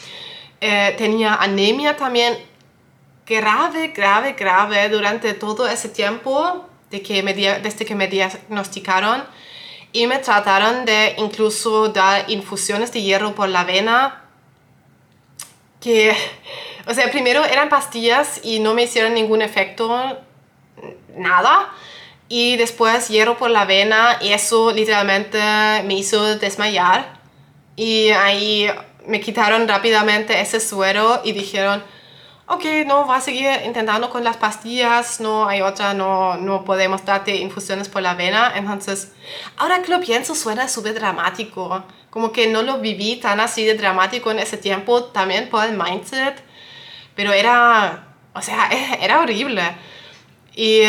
[0.58, 2.38] Eh, tenía anemia también
[3.26, 9.22] grave, grave, grave durante todo ese tiempo de que me, desde que me diagnosticaron
[9.92, 14.24] y me trataron de incluso dar infusiones de hierro por la vena
[15.78, 16.16] que,
[16.86, 20.18] o sea, primero eran pastillas y no me hicieron ningún efecto,
[21.16, 21.70] nada.
[22.32, 25.40] Y después hierro por la vena y eso literalmente
[25.84, 27.20] me hizo desmayar.
[27.74, 28.70] Y ahí
[29.04, 31.82] me quitaron rápidamente ese suero y dijeron,
[32.46, 37.04] ok, no, va a seguir intentando con las pastillas, no hay otra, no, no podemos
[37.04, 38.52] darte infusiones por la vena.
[38.54, 39.10] Entonces,
[39.56, 41.82] ahora que lo pienso, suena súper dramático.
[42.10, 45.76] Como que no lo viví tan así de dramático en ese tiempo, también por el
[45.76, 46.40] mindset.
[47.16, 49.62] Pero era, o sea, era horrible.
[50.54, 50.82] Y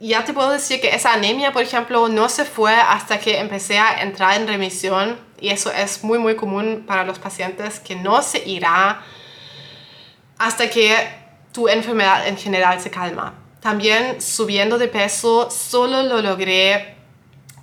[0.00, 3.78] ya te puedo decir que esa anemia, por ejemplo, no se fue hasta que empecé
[3.78, 5.18] a entrar en remisión.
[5.40, 9.02] Y eso es muy, muy común para los pacientes, que no se irá
[10.38, 10.94] hasta que
[11.52, 13.34] tu enfermedad en general se calma.
[13.60, 16.96] También subiendo de peso solo lo logré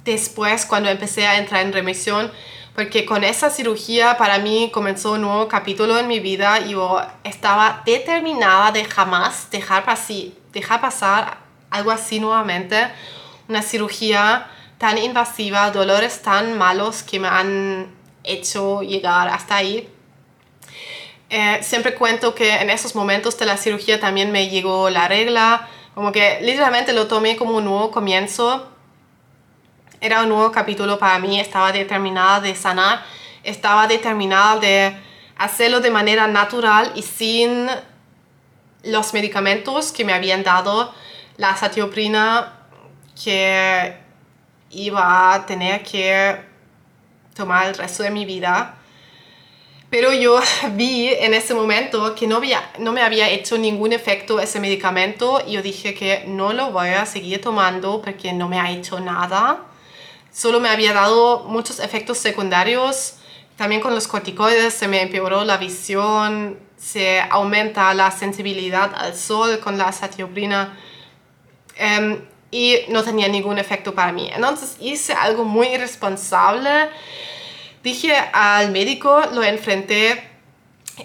[0.03, 2.31] después cuando empecé a entrar en remisión
[2.75, 7.01] porque con esa cirugía para mí comenzó un nuevo capítulo en mi vida y yo
[7.23, 9.85] estaba determinada de jamás dejar,
[10.51, 11.44] dejar pasar
[11.75, 12.87] algo así nuevamente,
[13.47, 19.89] una cirugía tan invasiva, dolores tan malos que me han hecho llegar hasta ahí.
[21.29, 25.67] Eh, siempre cuento que en esos momentos de la cirugía también me llegó la regla,
[25.93, 28.69] como que literalmente lo tomé como un nuevo comienzo.
[30.01, 33.03] Era un nuevo capítulo para mí, estaba determinada de sanar,
[33.43, 34.95] estaba determinada de
[35.37, 37.67] hacerlo de manera natural y sin
[38.83, 40.93] los medicamentos que me habían dado,
[41.37, 42.53] la satioprina
[43.21, 43.97] que
[44.71, 46.37] iba a tener que
[47.33, 48.75] tomar el resto de mi vida.
[49.89, 50.39] Pero yo
[50.71, 55.41] vi en ese momento que no, había, no me había hecho ningún efecto ese medicamento
[55.45, 58.99] y yo dije que no lo voy a seguir tomando porque no me ha hecho
[58.99, 59.59] nada.
[60.31, 63.15] Solo me había dado muchos efectos secundarios.
[63.55, 69.59] También con los corticoides se me empeoró la visión, se aumenta la sensibilidad al sol
[69.59, 70.77] con la satioprina.
[71.77, 74.29] Em, y no tenía ningún efecto para mí.
[74.33, 76.89] Entonces hice algo muy irresponsable.
[77.83, 80.23] Dije al médico, lo enfrenté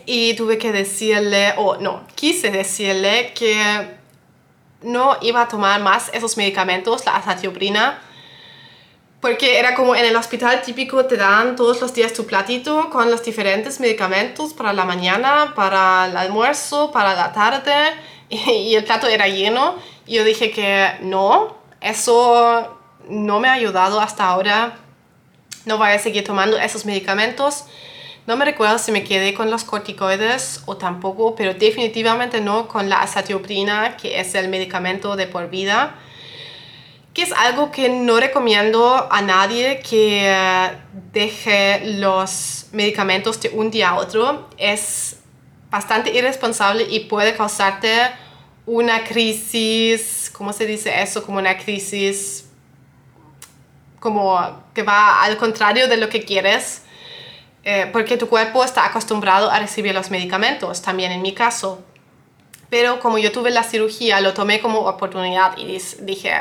[0.06, 3.98] y tuve que decirle, o no, quise decirle que
[4.83, 8.00] no iba a tomar más esos medicamentos, la azatioprina,
[9.20, 13.11] porque era como en el hospital típico te dan todos los días tu platito con
[13.11, 17.74] los diferentes medicamentos para la mañana, para el almuerzo, para la tarde
[18.30, 19.74] y, el plato era lleno.
[20.10, 22.76] Yo dije que no, eso
[23.08, 24.76] no me ha ayudado hasta ahora.
[25.66, 27.66] No voy a seguir tomando esos medicamentos.
[28.26, 32.88] No me recuerdo si me quedé con los corticoides o tampoco, pero definitivamente no con
[32.88, 35.94] la azatioprina, que es el medicamento de por vida,
[37.14, 40.72] que es algo que no recomiendo a nadie que
[41.12, 44.48] deje los medicamentos de un día a otro.
[44.58, 45.20] Es
[45.70, 48.10] bastante irresponsable y puede causarte
[48.70, 51.24] una crisis, ¿cómo se dice eso?
[51.24, 52.46] Como una crisis
[53.98, 56.83] como que va al contrario de lo que quieres,
[57.64, 61.83] eh, porque tu cuerpo está acostumbrado a recibir los medicamentos, también en mi caso.
[62.70, 66.33] Pero como yo tuve la cirugía, lo tomé como oportunidad y dije,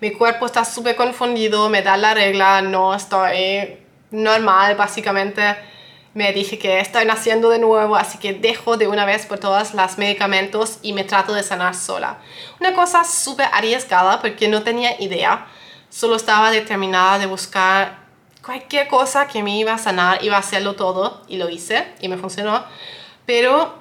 [0.00, 3.78] mi cuerpo está súper confundido, me da la regla, no estoy
[4.10, 5.56] normal, básicamente
[6.18, 9.72] me dije que estoy naciendo de nuevo, así que dejo de una vez por todas
[9.72, 12.18] los medicamentos y me trato de sanar sola.
[12.58, 15.46] Una cosa súper arriesgada porque no tenía idea,
[15.88, 18.00] solo estaba determinada de buscar
[18.44, 22.08] cualquier cosa que me iba a sanar, iba a hacerlo todo y lo hice y
[22.08, 22.64] me funcionó,
[23.24, 23.76] pero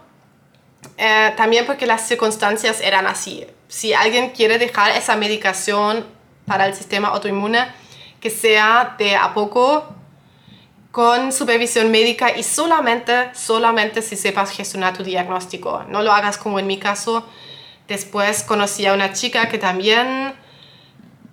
[0.95, 3.47] eh, también porque las circunstancias eran así.
[3.67, 6.05] Si alguien quiere dejar esa medicación
[6.45, 7.65] para el sistema autoinmune,
[8.19, 9.96] que sea de a poco
[10.97, 15.85] con supervisión médica y solamente, solamente si sepas gestionar tu diagnóstico.
[15.89, 17.23] No lo hagas como en mi caso.
[17.87, 20.33] Después conocí a una chica que también,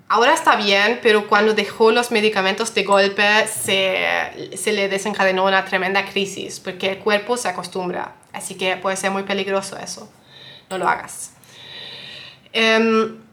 [0.07, 5.65] ahora está bien, pero cuando dejó los medicamentos de golpe se, se le desencadenó una
[5.65, 8.17] tremenda crisis porque el cuerpo se acostumbra.
[8.35, 10.13] Así que puede ser muy peligroso eso.
[10.69, 11.33] No lo hagas.
[12.55, 13.24] Um,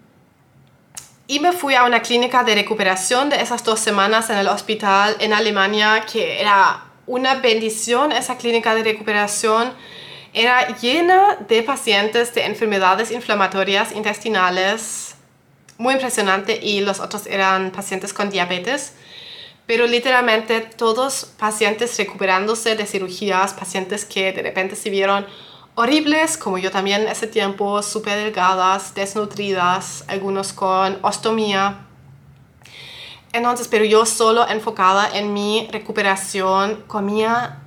[1.31, 5.15] y me fui a una clínica de recuperación de esas dos semanas en el hospital
[5.21, 8.11] en Alemania, que era una bendición.
[8.11, 9.71] Esa clínica de recuperación.
[10.33, 15.15] Era llena de pacientes de enfermedades inflamatorias intestinales,
[15.77, 18.91] muy impresionante, y los otros eran pacientes con diabetes,
[19.65, 25.25] pero literalmente todos pacientes recuperándose de cirugías, pacientes que de repente se vieron
[25.75, 31.85] horribles, como yo también ese tiempo, súper delgadas, desnutridas, algunos con ostomía.
[33.33, 37.59] Entonces, pero yo solo enfocada en mi recuperación, comía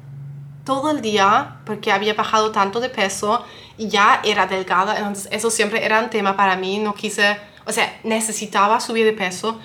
[0.65, 3.45] todo el día porque había bajado tanto de peso
[3.77, 7.73] y ya era delgada, entonces eso siempre era un tema para mí, no quise, o
[7.73, 9.59] sea, necesitaba subir de peso.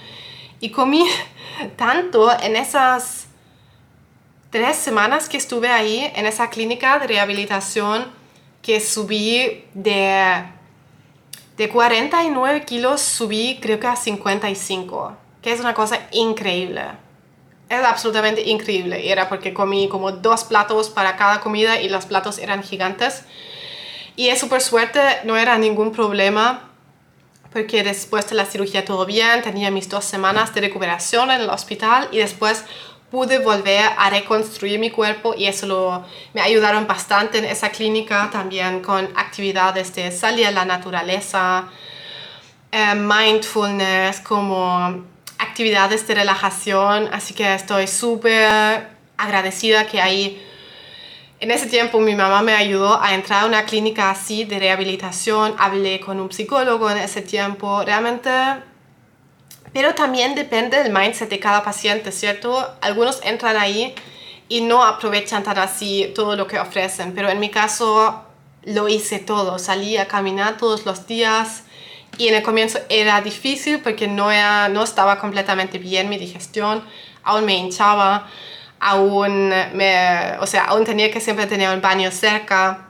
[0.61, 1.05] Y comí
[1.75, 3.27] tanto en esas
[4.49, 8.18] tres semanas que estuve ahí en esa clínica de rehabilitación
[8.61, 10.43] que subí de,
[11.57, 16.83] de 49 kilos, subí creo que a 55, que es una cosa increíble.
[17.69, 19.05] Es absolutamente increíble.
[19.05, 23.23] Y era porque comí como dos platos para cada comida y los platos eran gigantes.
[24.15, 26.69] Y eso por suerte no era ningún problema
[27.51, 31.49] porque después de la cirugía todo bien, tenía mis dos semanas de recuperación en el
[31.49, 32.63] hospital y después
[33.11, 38.29] pude volver a reconstruir mi cuerpo y eso lo, me ayudaron bastante en esa clínica
[38.31, 41.69] también con actividades de salir a la naturaleza,
[42.71, 45.03] eh, mindfulness, como
[45.39, 50.45] actividades de relajación, así que estoy súper agradecida que ahí
[51.41, 55.55] En ese tiempo mi mamá me ayudó a entrar a una clínica así de rehabilitación,
[55.57, 58.29] hablé con un psicólogo en ese tiempo, realmente...
[59.73, 62.75] Pero también depende del mindset de cada paciente, ¿cierto?
[62.81, 63.93] Algunos entran ahí
[64.47, 68.23] y no aprovechan tan así todo lo que ofrecen, pero en mi caso
[68.63, 71.63] lo hice todo, salí a caminar todos los días
[72.17, 76.83] y en el comienzo era difícil porque no, era, no estaba completamente bien mi digestión,
[77.23, 78.27] aún me hinchaba,
[78.79, 82.89] aún, me, o sea, aún tenía que siempre tener un baño cerca,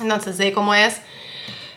[0.00, 1.02] entonces sé cómo es,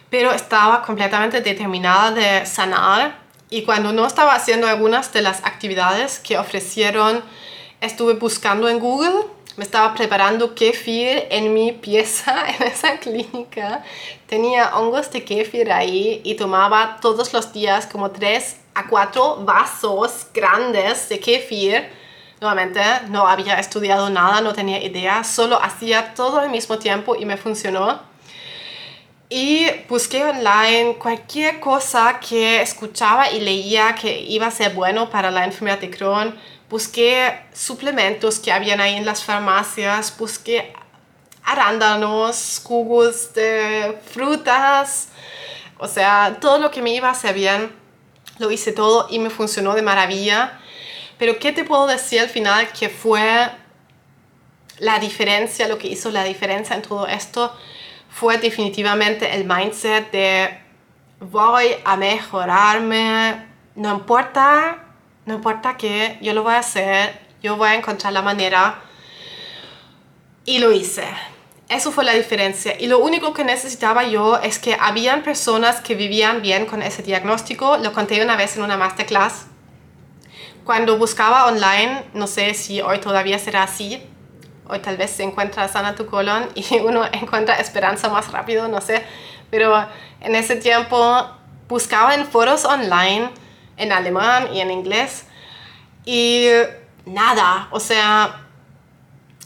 [0.09, 3.24] pero estaba completamente determinada de sanar
[3.55, 7.23] y cuando no estaba haciendo algunas de las actividades que ofrecieron,
[7.79, 13.81] estuve buscando en Google, me estaba preparando kefir en mi pieza en esa clínica.
[14.27, 20.27] Tenía hongos de kefir ahí y tomaba todos los días como 3 a 4 vasos
[20.33, 21.87] grandes de kefir.
[22.41, 27.23] Nuevamente, no había estudiado nada, no tenía idea, solo hacía todo al mismo tiempo y
[27.23, 28.01] me funcionó.
[29.37, 35.29] Y busqué online cualquier cosa que escuchaba y leía que iba a ser bueno para
[35.29, 40.71] la enfermedad de Crohn busqué suplementos que habían ahí en las farmacias, busqué
[41.43, 45.09] arándanos, jugos de frutas,
[45.79, 47.75] o sea, todo lo que me iba a hacer bien,
[48.39, 50.59] lo hice todo y me funcionó de maravilla.
[51.17, 53.49] Pero ¿qué te puedo decir al final que fue
[54.79, 57.53] la diferencia, lo que hizo la diferencia en todo esto?
[58.19, 60.57] Fue definitivamente el mindset de
[61.19, 63.45] voy a mejorarme,
[63.75, 64.85] no importa
[65.25, 68.81] no importa qué, yo lo voy a hacer, yo voy a encontrar la manera.
[70.45, 71.03] Y lo hice.
[71.67, 72.79] Eso fue la diferencia.
[72.79, 77.01] Y lo único que necesitaba yo es que habían personas que vivían bien con ese
[77.01, 77.77] diagnóstico.
[77.77, 79.47] Lo conté una vez en una masterclass.
[80.63, 84.03] Cuando buscaba online, no sé si hoy todavía será así,
[84.67, 88.81] hoy tal vez se encuentra sana tu colon y uno encuentra esperanza más rápido, no
[88.81, 89.03] sé.
[89.51, 89.85] Pero
[90.21, 91.27] en ese tiempo
[91.67, 93.31] buscaba en foros online
[93.77, 95.25] en alemán y en inglés.
[96.05, 96.47] Y
[97.05, 98.45] nada, o sea,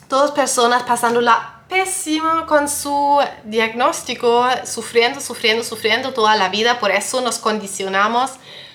[0.08, 6.80] todas personas pasándola pésima con su diagnóstico, sufriendo, sufriendo, sufriendo toda la vida.
[6.80, 8.32] Por eso nos condicionamos,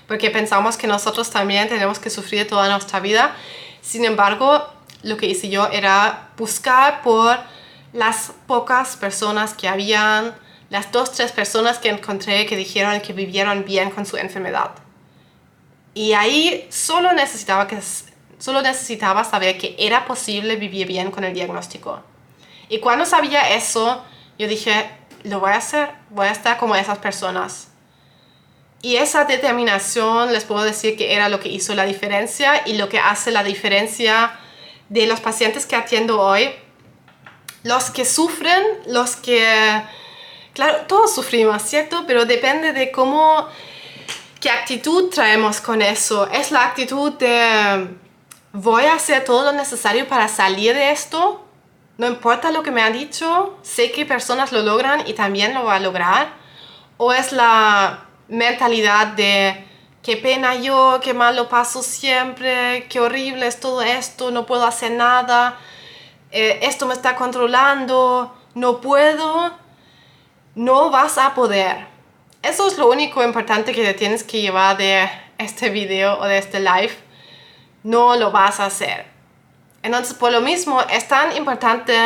[0.07, 3.35] porque pensamos que nosotros también tenemos que sufrir toda nuestra vida.
[3.83, 4.65] Sin embargo,
[5.05, 7.39] lo que hice yo era buscar por
[7.93, 10.35] las pocas personas que habían,
[10.71, 14.71] las dos, tres personas que encontré que dijeron que vivieron bien con su enfermedad.
[15.93, 17.79] Y ahí solo necesitaba, que,
[18.39, 22.03] solo necesitaba saber que era posible vivir bien con el diagnóstico.
[22.69, 24.03] Y cuando sabía eso,
[24.39, 24.91] yo dije,
[25.23, 27.69] lo voy a hacer, voy a estar como esas personas.
[28.83, 32.89] Y esa determinación les puedo decir que era lo que hizo la diferencia y lo
[32.89, 34.39] que hace la diferencia
[34.89, 36.51] de los pacientes que atiendo hoy.
[37.63, 39.83] Los que sufren, los que...
[40.53, 42.05] Claro, todos sufrimos, ¿cierto?
[42.07, 43.49] Pero depende de cómo
[44.45, 46.29] ¿Qué actitud traemos con eso?
[46.31, 47.89] Es la actitud de
[48.53, 51.43] voy a hacer todo lo necesario para salir de esto.
[51.97, 55.63] No importa lo que me han dicho, sé que personas lo logran y también lo
[55.63, 56.35] voy a lograr.
[56.99, 59.67] O es la mentalidad de
[60.05, 64.65] qué pena yo, qué mal lo paso siempre, qué horrible es todo esto, no puedo
[64.65, 65.57] hacer nada,
[66.31, 69.65] eh, esto me está controlando, no puedo.
[70.55, 71.95] No vas a poder
[72.45, 76.37] eso es lo único importante que te tienes que llevar de este video o de
[76.37, 76.95] este live.
[77.83, 79.07] No lo vas a hacer.
[79.83, 81.97] Entonces, por lo mismo, es tan importante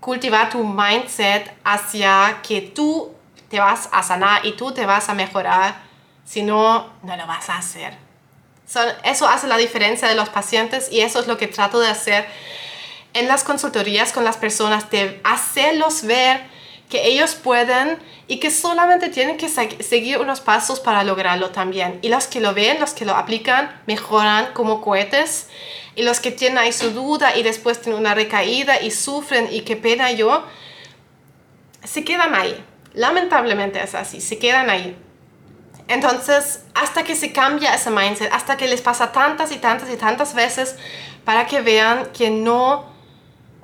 [0.00, 3.14] cultivar tu mindset hacia que tú
[3.48, 5.76] te vas a sanar y tú te vas a mejorar.
[6.34, 7.96] Si no, no lo vas a hacer.
[9.04, 12.26] eso hace la diferencia de los pacientes y eso es lo que trato de hacer
[13.12, 16.40] en las consultorías con las personas, de hacerlos ver
[16.90, 22.00] que ellos pueden y que solamente tienen que seguir unos pasos para lograrlo también.
[22.02, 25.50] Y los que lo ven, los que lo aplican, mejoran como cohetes.
[25.94, 29.60] Y los que tienen ahí su duda y después tienen una recaída y sufren y
[29.60, 30.44] qué pena yo,
[31.84, 32.60] se quedan ahí.
[32.92, 34.96] Lamentablemente es así, se quedan ahí.
[35.88, 39.96] Entonces, hasta que se cambia ese mindset, hasta que les pasa tantas y tantas y
[39.96, 40.76] tantas veces
[41.24, 42.94] para que vean que no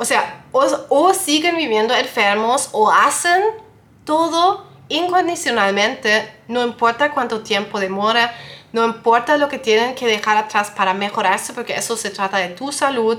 [0.01, 3.43] o sea, o, siguen viviendo enfermos o hacen
[4.07, 8.35] todo incondicionalmente, no importa cuánto tiempo demora,
[8.73, 12.49] no importa lo que tienen que dejar atrás para mejorarse, porque eso se trata de
[12.49, 13.19] tu salud.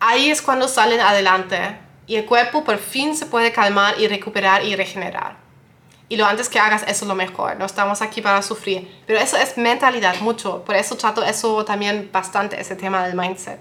[0.00, 1.78] Ahí es cuando salen adelante
[2.08, 5.36] y el cuerpo por fin se puede calmar y recuperar y regenerar.
[6.10, 8.90] Y lo antes que hagas eso es lo mejor, no estamos aquí para sufrir.
[9.06, 13.60] Pero eso es mentalidad mucho, por eso trato eso también bastante, ese tema del mindset.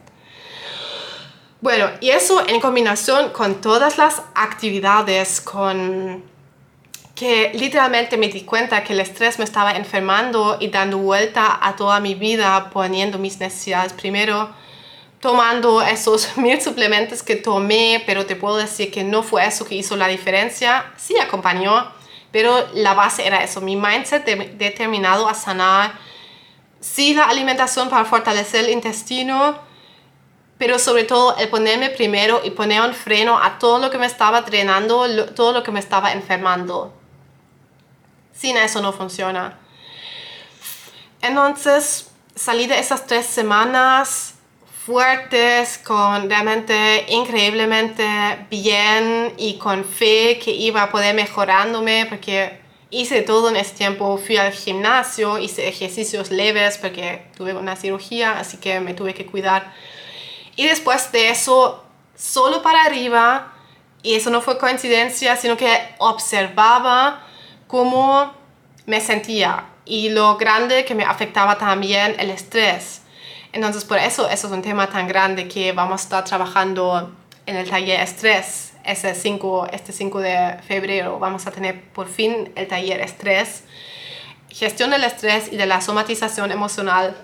[1.62, 6.24] Bueno, y eso en combinación con todas las actividades, con
[7.14, 11.76] que literalmente me di cuenta que el estrés me estaba enfermando y dando vuelta a
[11.76, 14.50] toda mi vida, poniendo mis necesidades primero,
[15.20, 19.76] tomando esos mil suplementos que tomé, pero te puedo decir que no fue eso que
[19.76, 21.99] hizo la diferencia, sí acompañó,
[22.32, 24.26] pero la base era eso, mi mindset
[24.58, 25.94] determinado a sanar,
[26.80, 29.58] sí la alimentación para fortalecer el intestino,
[30.58, 34.06] pero sobre todo el ponerme primero y poner un freno a todo lo que me
[34.06, 36.94] estaba drenando, todo lo que me estaba enfermando.
[38.34, 39.58] Sin eso no funciona.
[41.22, 44.36] Entonces salí de esas tres semanas
[44.90, 48.04] fuertes, con realmente increíblemente
[48.50, 52.60] bien y con fe que iba a poder mejorándome porque
[52.90, 58.40] hice todo en ese tiempo, fui al gimnasio, hice ejercicios leves porque tuve una cirugía,
[58.40, 59.72] así que me tuve que cuidar
[60.56, 61.86] y después de eso,
[62.16, 63.54] solo para arriba,
[64.02, 65.70] y eso no fue coincidencia, sino que
[66.00, 67.26] observaba
[67.68, 68.34] cómo
[68.88, 73.04] me sentía y lo grande que me afectaba también el estrés.
[73.52, 77.12] Entonces, por eso, eso es un tema tan grande que vamos a estar trabajando
[77.46, 78.74] en el taller estrés.
[78.84, 83.64] Ese 5, este 5 de febrero vamos a tener por fin el taller estrés.
[84.50, 87.16] Gestión del estrés y de la somatización emocional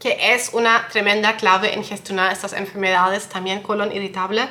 [0.00, 4.48] que es una tremenda clave en gestionar estas enfermedades, también colon irritable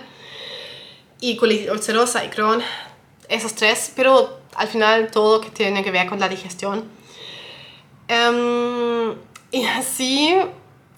[1.19, 2.61] y colitis ulcerosa y Crohn,
[3.27, 6.85] esos tres, pero al final todo que tiene que ver con la digestión.
[8.07, 9.15] Em,
[9.51, 10.35] y así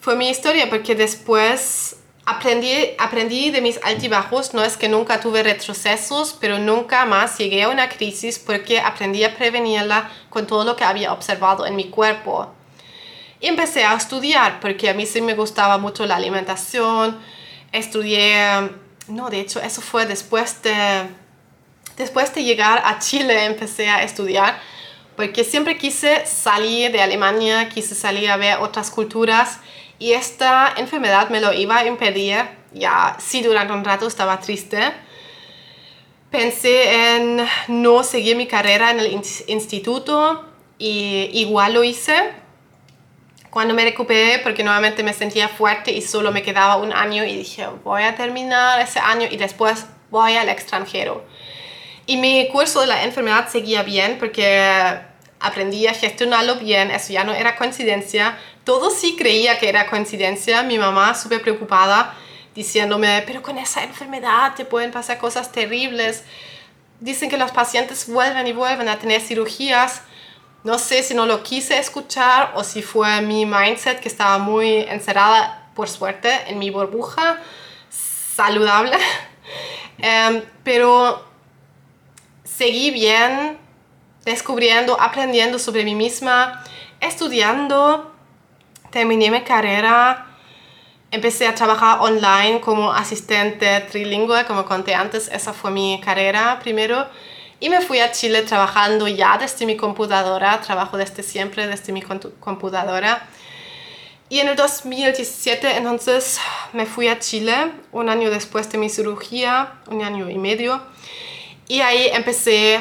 [0.02, 1.96] fue mi historia, porque después
[2.26, 7.64] aprendí, aprendí de mis altibajos, no es que nunca tuve retrocesos, pero nunca más llegué
[7.64, 11.90] a una crisis porque aprendí a prevenirla con todo lo que había observado en mi
[11.90, 12.52] cuerpo.
[13.40, 17.20] Y empecé a estudiar porque a mí sí me gustaba mucho la alimentación.
[17.72, 18.72] Estudié,
[19.08, 21.10] no, de hecho, eso fue después de,
[21.96, 24.60] después de llegar a Chile, empecé a estudiar
[25.16, 29.60] porque siempre quise salir de Alemania, quise salir a ver otras culturas
[30.02, 32.44] y esta enfermedad me lo iba a impedir.
[32.74, 34.80] Ya sí, durante un rato estaba triste.
[36.32, 40.50] Pensé en no seguir mi carrera en el instituto
[40.80, 42.32] y igual lo hice
[43.52, 47.36] cuando me recuperé, porque nuevamente me sentía fuerte y solo me quedaba un año y
[47.36, 51.24] dije, voy a terminar ese año y después voy al extranjero.
[52.08, 54.98] Y mi curso de la enfermedad seguía bien porque
[55.42, 58.38] aprendí a gestionarlo bien, eso ya no era coincidencia.
[58.64, 60.64] Todo sí creía que era coincidencia.
[60.64, 62.16] Mi mamá súper preocupada
[62.54, 66.24] diciéndome, pero con esa enfermedad te pueden pasar cosas terribles.
[67.00, 70.04] Dicen que los pacientes vuelven y vuelven a tener cirugías
[70.64, 74.78] no sé si no lo quise escuchar o si fue mi mindset que estaba muy
[74.78, 77.40] encerrada, por suerte, en mi burbuja
[77.90, 78.98] saludable.
[80.04, 81.24] Em, pero
[82.44, 83.60] seguí bien,
[84.26, 86.64] descubriendo, aprendiendo sobre mí misma,
[87.00, 88.11] estudiando,
[88.92, 90.28] terminé mi carrera,
[91.10, 97.08] empecé a trabajar online como asistente trilingüe, como conté antes, esa fue mi carrera primero.
[97.60, 102.02] Y me fui a Chile trabajando ya desde mi computadora, trabajo desde siempre desde mi
[102.02, 103.28] computadora.
[104.30, 106.40] Y en el 2017 entonces
[106.74, 110.82] me fui a Chile, un año después de mi cirugía, un año y medio.
[111.68, 112.80] Y ahí empecé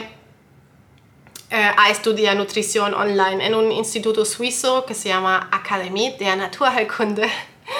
[1.50, 7.28] eh, a estudiar nutrición online en un instituto suizo que se llama Academie de Naturheilkunde.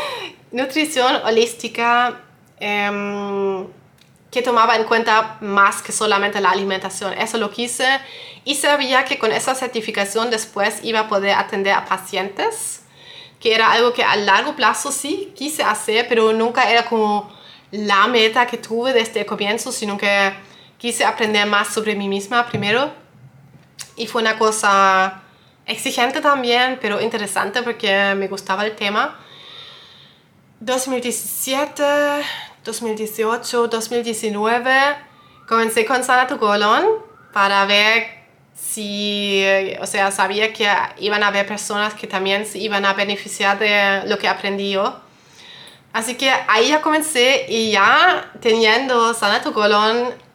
[0.53, 2.21] nutrición holística.
[2.59, 3.67] Eh,
[4.31, 7.13] que tomaba en cuenta más que solamente la alimentación.
[7.15, 8.01] Eso lo quise
[8.45, 12.83] y sabía que con esa certificación después iba a poder atender a pacientes,
[13.41, 17.31] que era algo que a largo plazo sí quise hacer, pero nunca era como
[17.73, 20.33] la meta que tuve desde el comienzo, sino que
[20.79, 22.93] quise aprender más sobre mí misma primero.
[24.01, 25.23] Y fue una cosa
[25.67, 29.19] exigente también, pero interesante porque me gustaba el tema.
[30.61, 32.23] 2017
[32.65, 34.97] 2018, 2019,
[35.49, 36.39] comencé con Sana tu
[37.33, 38.07] para ver
[38.55, 39.45] si,
[39.81, 44.03] o sea, sabía que iban a haber personas que también se iban a beneficiar de
[44.07, 45.01] lo que aprendí yo.
[45.93, 49.53] Así que ahí ya comencé y ya teniendo Sana tu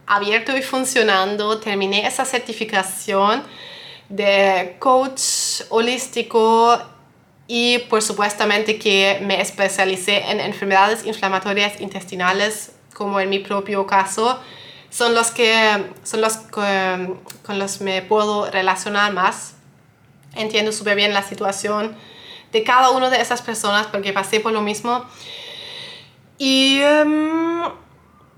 [0.07, 3.43] abierto y funcionando, terminé esa certificación
[4.09, 5.21] de coach
[5.69, 6.77] holístico
[7.47, 14.39] y por supuestamente que me especialicé en enfermedades inflamatorias intestinales, como en mi propio caso,
[14.89, 19.55] son los que son los con los me puedo relacionar más.
[20.35, 21.95] Entiendo súper bien la situación
[22.51, 25.05] de cada una de esas personas porque pasé por lo mismo.
[26.37, 27.63] Y em,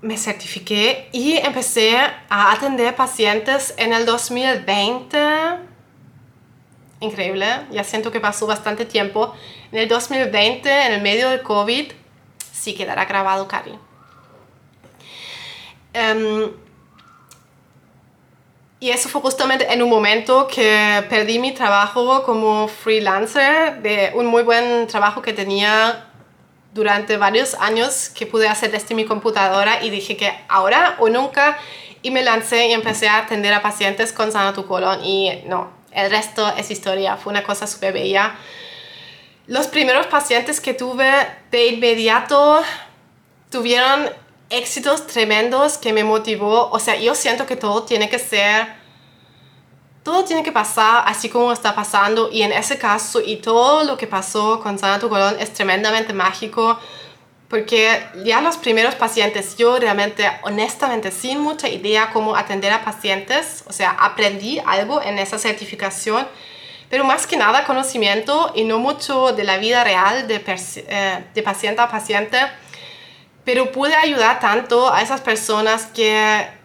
[0.00, 5.18] me certifiqué y empecé a atender pacientes en el 2020.
[7.00, 9.34] Increíble, ya siento que pasó bastante tiempo.
[9.72, 11.92] En el 2020, en el medio del COVID,
[12.52, 13.78] sí quedará grabado, Cari.
[15.92, 16.50] Em,
[18.80, 24.26] y eso fue justamente en un momento que perdí mi trabajo como freelancer, de un
[24.26, 26.07] muy buen trabajo que tenía
[26.78, 31.58] durante varios años que pude hacer desde mi computadora y dije que ahora o nunca
[32.02, 35.72] y me lancé y empecé a atender a pacientes con sana tu colon y no,
[35.90, 38.36] el resto es historia, fue una cosa súper bella.
[39.48, 41.10] Los primeros pacientes que tuve
[41.50, 42.62] de inmediato
[43.50, 44.08] tuvieron
[44.48, 48.77] éxitos tremendos que me motivó, o sea, yo siento que todo tiene que ser
[50.08, 53.98] todo tiene que pasar así como está pasando y en ese caso y todo lo
[53.98, 56.78] que pasó con Sana Tu Colon es tremendamente mágico
[57.48, 63.64] porque ya los primeros pacientes, yo realmente, honestamente, sin mucha idea cómo atender a pacientes,
[63.66, 66.26] o sea, aprendí algo en esa certificación,
[66.88, 71.42] pero más que nada conocimiento y no mucho de la vida real de, eh, de
[71.42, 72.38] paciente a paciente,
[73.44, 76.57] pero pude ayudar tanto a esas personas que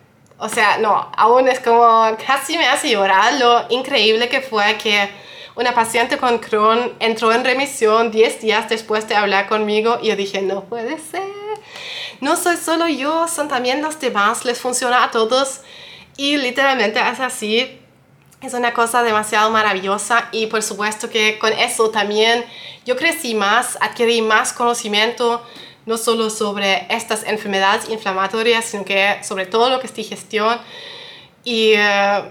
[0.44, 5.10] o sea, no, aún es como casi me hace llorar lo increíble que fue que
[5.56, 10.18] una paciente con Crohn entró en remisión 10 días después de hablar conmigo y yo
[10.18, 11.24] dije, no puede ser.
[12.20, 15.62] No soy solo yo, son también los demás, les funciona a todos.
[16.18, 17.80] Y literalmente es así.
[18.42, 22.44] Es una cosa demasiado maravillosa y por supuesto que con eso también
[22.86, 25.42] yo crecí más, adquirí más conocimiento
[25.86, 30.60] no solo sobre estas enfermedades inflamatorias, sino que sobre todo lo que es digestión.
[31.44, 32.24] Y eh,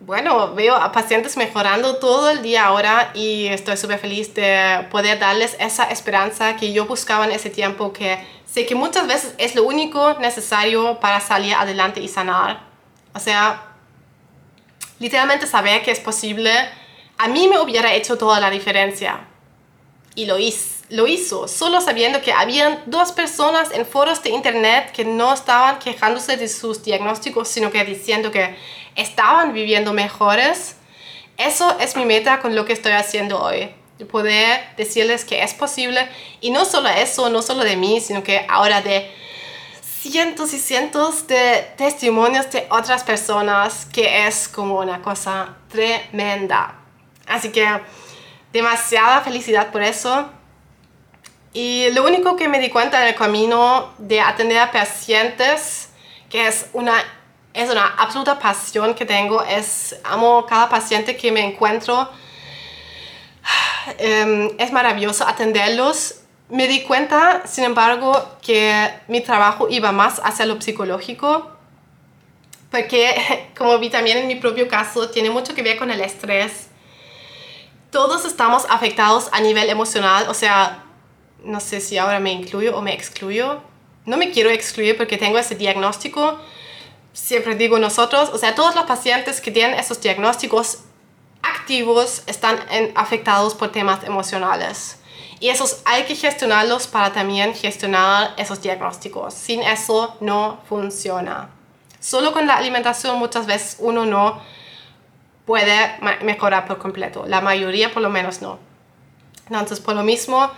[0.00, 5.18] bueno, veo a pacientes mejorando todo el día ahora y estoy súper feliz de poder
[5.18, 9.54] darles esa esperanza que yo buscaba en ese tiempo, que sé que muchas veces es
[9.54, 12.60] lo único necesario para salir adelante y sanar.
[13.14, 13.62] O sea,
[14.98, 16.52] literalmente saber que es posible,
[17.16, 19.20] a mí me hubiera hecho toda la diferencia.
[20.14, 24.92] Y lo hice lo hizo, solo sabiendo que habían dos personas en foros de internet
[24.92, 28.56] que no estaban quejándose de sus diagnósticos, sino que diciendo que
[28.94, 30.76] estaban viviendo mejores.
[31.36, 33.70] Eso es mi meta con lo que estoy haciendo hoy.
[34.10, 36.08] Poder decirles que es posible
[36.40, 39.10] y no solo eso, no solo de mí, sino que ahora de
[39.80, 46.74] cientos y cientos de testimonios de otras personas, que es como una cosa tremenda.
[47.26, 47.66] Así que
[48.52, 50.28] demasiada felicidad por eso.
[51.54, 55.88] Y lo único que me di cuenta en el camino de atender a pacientes,
[56.28, 56.94] que es una,
[57.54, 62.10] es una absoluta pasión que tengo, es amo cada paciente que me encuentro.
[63.98, 66.22] Em, es maravilloso atenderlos.
[66.48, 71.50] Me di cuenta, sin embargo, que mi trabajo iba más hacia lo psicológico,
[72.70, 76.68] porque como vi también en mi propio caso, tiene mucho que ver con el estrés.
[77.90, 80.83] Todos estamos afectados a nivel emocional, o sea,
[81.44, 83.60] no sé si ahora me incluyo o me excluyo.
[84.06, 86.38] No me quiero excluir porque tengo ese diagnóstico.
[87.12, 90.80] Siempre digo nosotros, o sea, todos los pacientes que tienen esos diagnósticos
[91.42, 92.58] activos están
[92.94, 94.98] afectados por temas emocionales.
[95.40, 99.34] Y esos hay que gestionarlos para también gestionar esos diagnósticos.
[99.34, 101.50] Sin eso no funciona.
[102.00, 104.40] Solo con la alimentación muchas veces uno no
[105.44, 105.74] puede
[106.22, 107.24] mejorar por completo.
[107.26, 108.58] La mayoría por lo menos no.
[109.46, 110.50] Entonces, por lo mismo,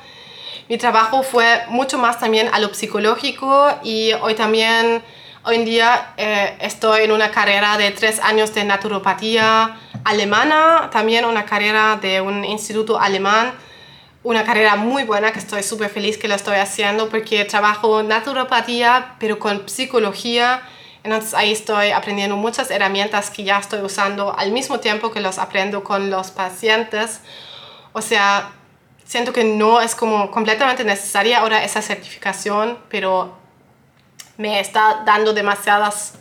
[0.68, 5.00] mi trabajo fue mucho más también a lo psicológico y hoy también,
[5.44, 11.24] hoy en día eh, estoy en una carrera de tres años de naturopatía alemana, también
[11.24, 13.52] una carrera de un instituto alemán,
[14.24, 19.14] una carrera muy buena que estoy súper feliz que lo estoy haciendo porque trabajo naturopatía
[19.20, 20.62] pero con psicología.
[21.04, 25.38] Entonces ahí estoy aprendiendo muchas herramientas que ya estoy usando al mismo tiempo que los
[25.38, 27.20] aprendo con los pacientes.
[27.92, 28.50] O sea,
[29.06, 33.34] siento que no es como completamente necesaria ahora esa certificación, pero
[34.36, 36.14] me está dando demasiadas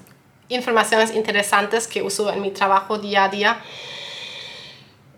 [0.47, 3.59] informaciones interesantes que uso en mi trabajo día a día.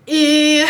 [0.05, 0.61] Y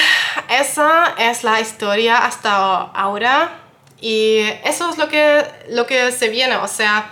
[0.49, 3.61] esa es la historia hasta ahora.
[4.01, 6.57] Y eso es lo que, lo que se viene.
[6.57, 7.11] O sea,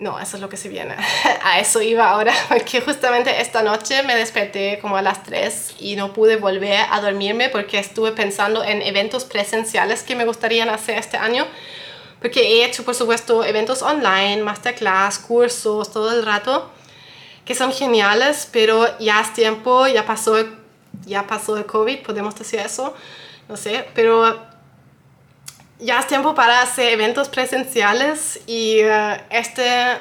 [0.00, 0.96] no, eso es lo que se viene.
[1.44, 5.94] A eso iba ahora, porque justamente esta noche me desperté como a las 3 y
[5.94, 10.98] no pude volver a dormirme porque estuve pensando en eventos presenciales que me gustaría hacer
[10.98, 11.46] este año.
[12.20, 16.70] Porque he hecho, por supuesto, eventos online, masterclass, cursos, todo el rato,
[17.44, 20.36] que son geniales, pero ya es tiempo, ya pasó,
[21.04, 22.94] ya pasó el COVID, podemos decir eso,
[23.48, 24.49] no sé, pero
[25.80, 29.98] ya es tiempo para hacer eventos presenciales y eh, este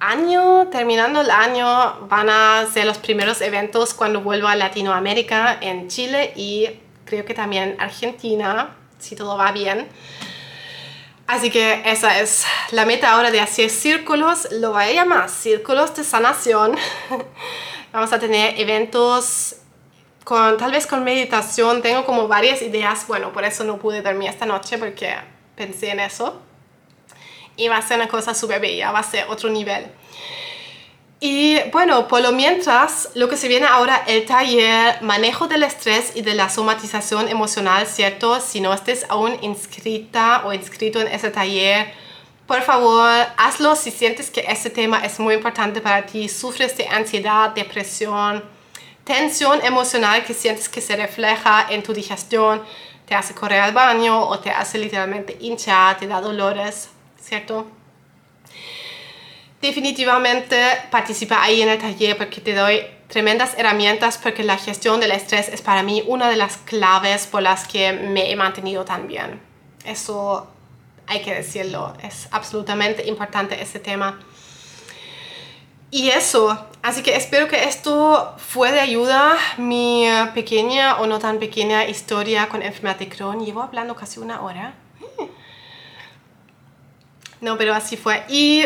[0.00, 5.88] año, terminando el año, van a ser los primeros eventos cuando vuelva a Latinoamérica en
[5.88, 6.68] Chile y
[7.04, 9.88] creo que también Argentina, si todo va bien.
[11.26, 15.94] Así que esa es la meta ahora de hacer círculos, lo voy a llamar círculos
[15.94, 16.76] de sanación.
[17.92, 19.56] Vamos a tener eventos
[20.24, 21.82] con tal vez con meditación.
[21.82, 25.14] Tengo como varias ideas, bueno, por eso no pude dormir esta noche porque
[25.54, 26.40] pensé en eso.
[27.56, 29.86] Y va a ser una cosa súper bella, va a ser otro nivel.
[31.20, 36.12] Y bueno, por lo mientras, lo que se viene ahora, el taller Manejo del Estrés
[36.14, 38.40] y de la Somatización Emocional, ¿cierto?
[38.40, 41.94] Si no estés aún inscrita o inscrito en ese taller,
[42.46, 46.88] por favor, hazlo si sientes que ese tema es muy importante para ti, sufres de
[46.88, 48.44] ansiedad, depresión,
[49.04, 52.62] tensión emocional que sientes que se refleja en tu digestión,
[53.06, 56.88] te hace correr al baño o te hace literalmente hinchar, te da dolores,
[57.20, 57.66] ¿cierto?
[59.66, 60.56] definitivamente
[60.90, 65.48] participa ahí en el taller porque te doy tremendas herramientas porque la gestión del estrés
[65.48, 69.40] es para mí una de las claves por las que me he mantenido tan bien.
[69.84, 70.48] Eso
[71.06, 74.20] hay que decirlo, es absolutamente importante ese tema.
[75.90, 81.38] Y eso, así que espero que esto fue de ayuda, mi pequeña o no tan
[81.40, 83.44] pequeña historia con enfermedad de Crohn.
[83.44, 84.74] Llevo hablando casi una hora.
[87.40, 88.22] No, pero así fue.
[88.28, 88.64] Y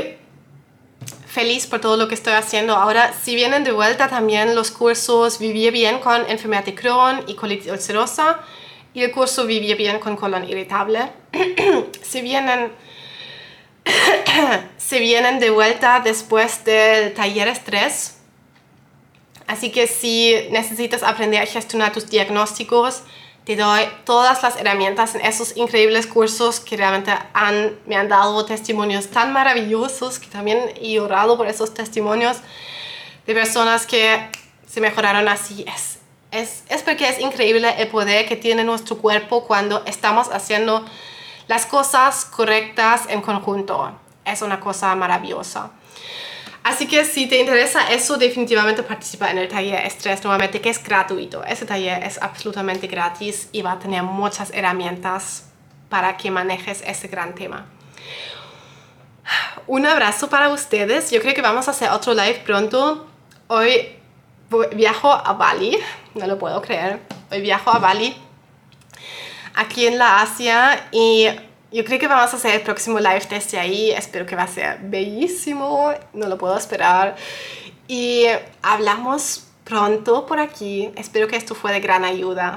[1.27, 2.75] feliz por todo lo que estoy haciendo.
[2.77, 7.35] Ahora, si vienen de vuelta también los cursos Vivir bien con enfermedad de Crohn y
[7.35, 8.41] colitis ulcerosa
[8.95, 11.11] y el curso Vivir bien con colon irritable.
[12.03, 12.73] si vienen
[14.77, 18.19] se vienen de vuelta después del taller estrés.
[19.47, 23.03] Así que si necesitas aprender a gestionar tus diagnósticos,
[23.45, 28.45] te doy todas las herramientas en esos increíbles cursos que realmente han, me han dado
[28.45, 32.37] testimonios tan maravillosos que también he llorado por esos testimonios
[33.27, 34.29] de personas que
[34.67, 35.65] se mejoraron así.
[35.67, 35.99] Es,
[36.31, 40.85] es, es porque es increíble el poder que tiene nuestro cuerpo cuando estamos haciendo
[41.49, 43.99] las cosas correctas en conjunto.
[44.25, 45.71] Es una cosa maravillosa.
[46.63, 50.83] Así que si te interesa eso, definitivamente participa en el taller Estrés nuevamente, que es
[50.83, 51.43] gratuito.
[51.45, 55.47] Ese taller es absolutamente gratis y va a tener muchas herramientas
[55.89, 57.67] para que manejes ese gran tema.
[59.67, 61.11] Un abrazo para ustedes.
[61.11, 63.07] Yo creo que vamos a hacer otro live pronto.
[63.47, 63.97] Hoy
[64.75, 65.79] viajo a Bali,
[66.15, 67.01] no lo puedo creer.
[67.31, 68.15] Hoy viajo a Bali,
[69.59, 71.27] aquí en la Asia, y
[71.71, 73.91] yo creo que vamos a hacer el próximo live desde ahí.
[73.91, 75.93] Espero que va a ser bellísimo.
[76.15, 77.17] No lo puedo esperar.
[77.87, 78.25] Y
[78.63, 80.91] hablamos pronto por aquí.
[80.97, 82.57] Espero que esto fue de gran ayuda.